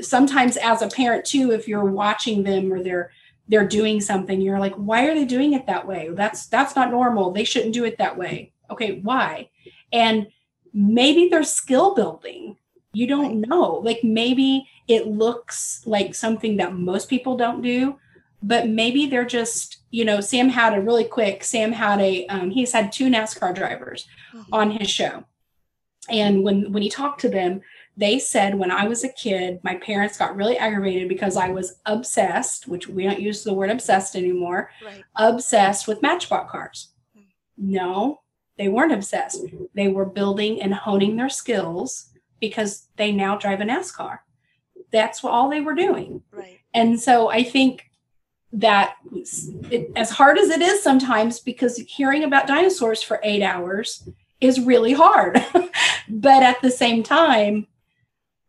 sometimes 0.00 0.58
as 0.58 0.82
a 0.82 0.88
parent 0.88 1.24
too, 1.24 1.52
if 1.52 1.66
you're 1.66 1.86
watching 1.86 2.42
them 2.42 2.72
or 2.72 2.82
they're 2.82 3.10
they're 3.48 3.66
doing 3.66 4.00
something, 4.00 4.40
you're 4.40 4.60
like, 4.60 4.74
why 4.74 5.06
are 5.06 5.14
they 5.14 5.24
doing 5.24 5.54
it 5.54 5.66
that 5.66 5.86
way? 5.86 6.10
That's 6.12 6.46
that's 6.46 6.76
not 6.76 6.90
normal. 6.90 7.32
They 7.32 7.44
shouldn't 7.44 7.74
do 7.74 7.84
it 7.84 7.96
that 7.96 8.18
way. 8.18 8.52
Okay, 8.70 9.00
why? 9.00 9.48
And 9.90 10.28
maybe 10.72 11.28
they're 11.28 11.42
skill 11.42 11.94
building 11.94 12.56
you 12.92 13.06
don't 13.06 13.40
know 13.40 13.80
like 13.84 14.02
maybe 14.02 14.68
it 14.88 15.06
looks 15.06 15.82
like 15.86 16.14
something 16.14 16.56
that 16.56 16.74
most 16.74 17.08
people 17.08 17.36
don't 17.36 17.62
do 17.62 17.96
but 18.42 18.68
maybe 18.68 19.06
they're 19.06 19.24
just 19.24 19.78
you 19.90 20.04
know 20.04 20.20
sam 20.20 20.48
had 20.48 20.76
a 20.76 20.80
really 20.80 21.04
quick 21.04 21.44
sam 21.44 21.72
had 21.72 22.00
a 22.00 22.26
um, 22.26 22.50
he's 22.50 22.72
had 22.72 22.92
two 22.92 23.08
nascar 23.08 23.54
drivers 23.54 24.06
mm-hmm. 24.34 24.52
on 24.52 24.70
his 24.70 24.88
show 24.88 25.24
and 26.08 26.42
when 26.42 26.72
when 26.72 26.82
he 26.82 26.88
talked 26.88 27.20
to 27.20 27.28
them 27.28 27.60
they 27.96 28.18
said 28.18 28.54
when 28.54 28.70
i 28.70 28.86
was 28.86 29.04
a 29.04 29.08
kid 29.08 29.60
my 29.62 29.74
parents 29.76 30.16
got 30.16 30.36
really 30.36 30.56
aggravated 30.56 31.08
because 31.08 31.36
i 31.36 31.48
was 31.48 31.76
obsessed 31.86 32.68
which 32.68 32.88
we 32.88 33.04
don't 33.04 33.20
use 33.20 33.44
the 33.44 33.54
word 33.54 33.70
obsessed 33.70 34.16
anymore 34.16 34.70
right. 34.84 35.04
obsessed 35.16 35.86
with 35.86 36.02
matchbox 36.02 36.50
cars 36.50 36.88
mm-hmm. 37.16 37.26
no 37.58 38.20
they 38.58 38.68
weren't 38.68 38.92
obsessed 38.92 39.44
they 39.74 39.88
were 39.88 40.06
building 40.06 40.60
and 40.62 40.74
honing 40.74 41.16
their 41.16 41.30
skills 41.30 42.10
because 42.40 42.88
they 42.96 43.12
now 43.12 43.36
drive 43.36 43.60
a 43.60 43.64
NASCAR. 43.64 44.18
That's 44.90 45.22
what 45.22 45.32
all 45.32 45.48
they 45.48 45.60
were 45.60 45.74
doing. 45.74 46.22
Right. 46.32 46.58
And 46.74 46.98
so 46.98 47.30
I 47.30 47.44
think 47.44 47.89
that 48.52 48.96
it, 49.70 49.92
as 49.96 50.10
hard 50.10 50.38
as 50.38 50.50
it 50.50 50.60
is 50.60 50.82
sometimes, 50.82 51.40
because 51.40 51.76
hearing 51.76 52.24
about 52.24 52.46
dinosaurs 52.46 53.02
for 53.02 53.20
eight 53.22 53.42
hours 53.42 54.08
is 54.40 54.60
really 54.60 54.92
hard. 54.92 55.44
but 56.08 56.42
at 56.42 56.60
the 56.62 56.70
same 56.70 57.02
time, 57.02 57.66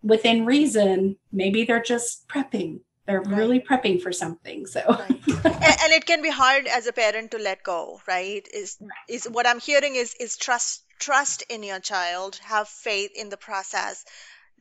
within 0.02 0.46
reason, 0.46 1.18
maybe 1.32 1.64
they're 1.64 1.82
just 1.82 2.28
prepping. 2.28 2.82
They're 3.06 3.22
right. 3.22 3.38
really 3.38 3.60
prepping 3.60 4.02
for 4.02 4.12
something. 4.12 4.66
So, 4.66 4.82
right. 4.88 5.10
and, 5.46 5.78
and, 5.84 5.94
it 5.94 6.06
can 6.06 6.22
be 6.22 6.30
hard 6.30 6.68
as 6.68 6.88
a 6.88 6.94
parent 6.94 7.32
to 7.32 7.40
let 7.40 7.64
go, 7.64 8.00
right? 8.08 8.48
Is 8.54 8.78
is 9.10 9.26
what 9.26 9.48
I'm 9.48 9.60
hearing 9.60 9.96
is 9.96 10.16
is 10.20 10.38
trust 10.38 10.84
trust 11.00 11.44
in 11.50 11.64
your 11.64 11.80
child, 11.80 12.40
have 12.44 12.68
faith 12.68 13.12
in 13.16 13.30
the 13.30 13.38
process, 13.38 14.06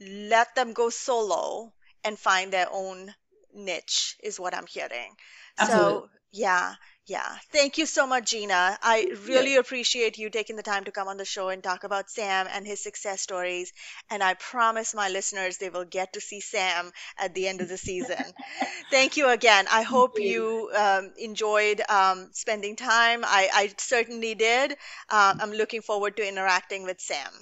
let 0.01 0.55
them 0.55 0.73
go 0.73 0.89
solo 0.89 1.73
and 2.03 2.19
find 2.19 2.53
their 2.53 2.69
own 2.73 3.15
niche, 3.55 4.17
is 4.23 4.39
what 4.39 4.55
I'm 4.55 4.67
hearing. 4.67 5.15
Absolutely. 5.59 5.93
So, 5.93 6.11
yeah, 6.33 6.75
yeah. 7.07 7.37
Thank 7.53 7.77
you 7.79 7.87
so 7.87 8.07
much, 8.07 8.31
Gina. 8.31 8.79
I 8.83 9.11
really 9.27 9.55
yeah. 9.55 9.59
appreciate 9.59 10.17
you 10.17 10.31
taking 10.31 10.55
the 10.55 10.63
time 10.63 10.85
to 10.85 10.93
come 10.93 11.09
on 11.09 11.17
the 11.17 11.25
show 11.25 11.49
and 11.49 11.61
talk 11.61 11.83
about 11.83 12.09
Sam 12.09 12.47
and 12.53 12.65
his 12.65 12.81
success 12.81 13.21
stories. 13.21 13.73
And 14.11 14.23
I 14.23 14.35
promise 14.35 14.95
my 14.95 15.09
listeners 15.09 15.57
they 15.57 15.71
will 15.71 15.85
get 15.85 16.13
to 16.13 16.21
see 16.21 16.41
Sam 16.41 16.93
at 17.19 17.35
the 17.35 17.49
end 17.49 17.61
of 17.61 17.69
the 17.69 17.77
season. 17.77 18.23
Thank 18.93 19.17
you 19.17 19.29
again. 19.29 19.67
I 19.71 19.83
hope 19.83 20.21
you, 20.21 20.71
um, 20.77 21.13
enjoyed 21.19 21.83
um, 21.89 22.31
spending 22.33 22.77
time. 22.77 23.25
I, 23.25 23.49
I 23.53 23.73
certainly 23.77 24.37
did. 24.37 24.73
Um, 25.11 25.41
I'm 25.41 25.53
looking 25.53 25.83
forward 25.83 26.17
to 26.19 26.29
interacting 26.29 26.85
with 26.85 27.01
Sam. 27.01 27.33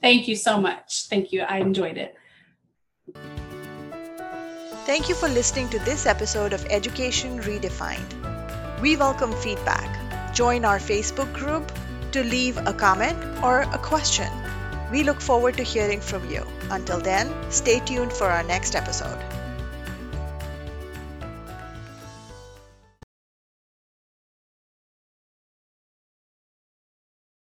Thank 0.00 0.28
you 0.28 0.36
so 0.36 0.60
much. 0.60 1.06
Thank 1.08 1.32
you. 1.32 1.40
I 1.40 1.58
enjoyed 1.58 1.96
it. 1.96 2.14
Thank 4.86 5.08
you 5.08 5.16
for 5.16 5.28
listening 5.28 5.68
to 5.70 5.80
this 5.80 6.06
episode 6.06 6.52
of 6.52 6.64
Education 6.66 7.40
Redefined. 7.40 8.80
We 8.80 8.96
welcome 8.96 9.32
feedback. 9.32 9.90
Join 10.32 10.64
our 10.64 10.78
Facebook 10.78 11.32
group 11.32 11.72
to 12.12 12.22
leave 12.22 12.56
a 12.56 12.72
comment 12.72 13.18
or 13.42 13.62
a 13.62 13.78
question. 13.78 14.30
We 14.92 15.02
look 15.02 15.20
forward 15.20 15.56
to 15.56 15.64
hearing 15.64 16.00
from 16.00 16.30
you. 16.30 16.46
Until 16.70 17.00
then, 17.00 17.34
stay 17.50 17.80
tuned 17.80 18.12
for 18.12 18.28
our 18.28 18.44
next 18.44 18.76
episode. 18.76 19.18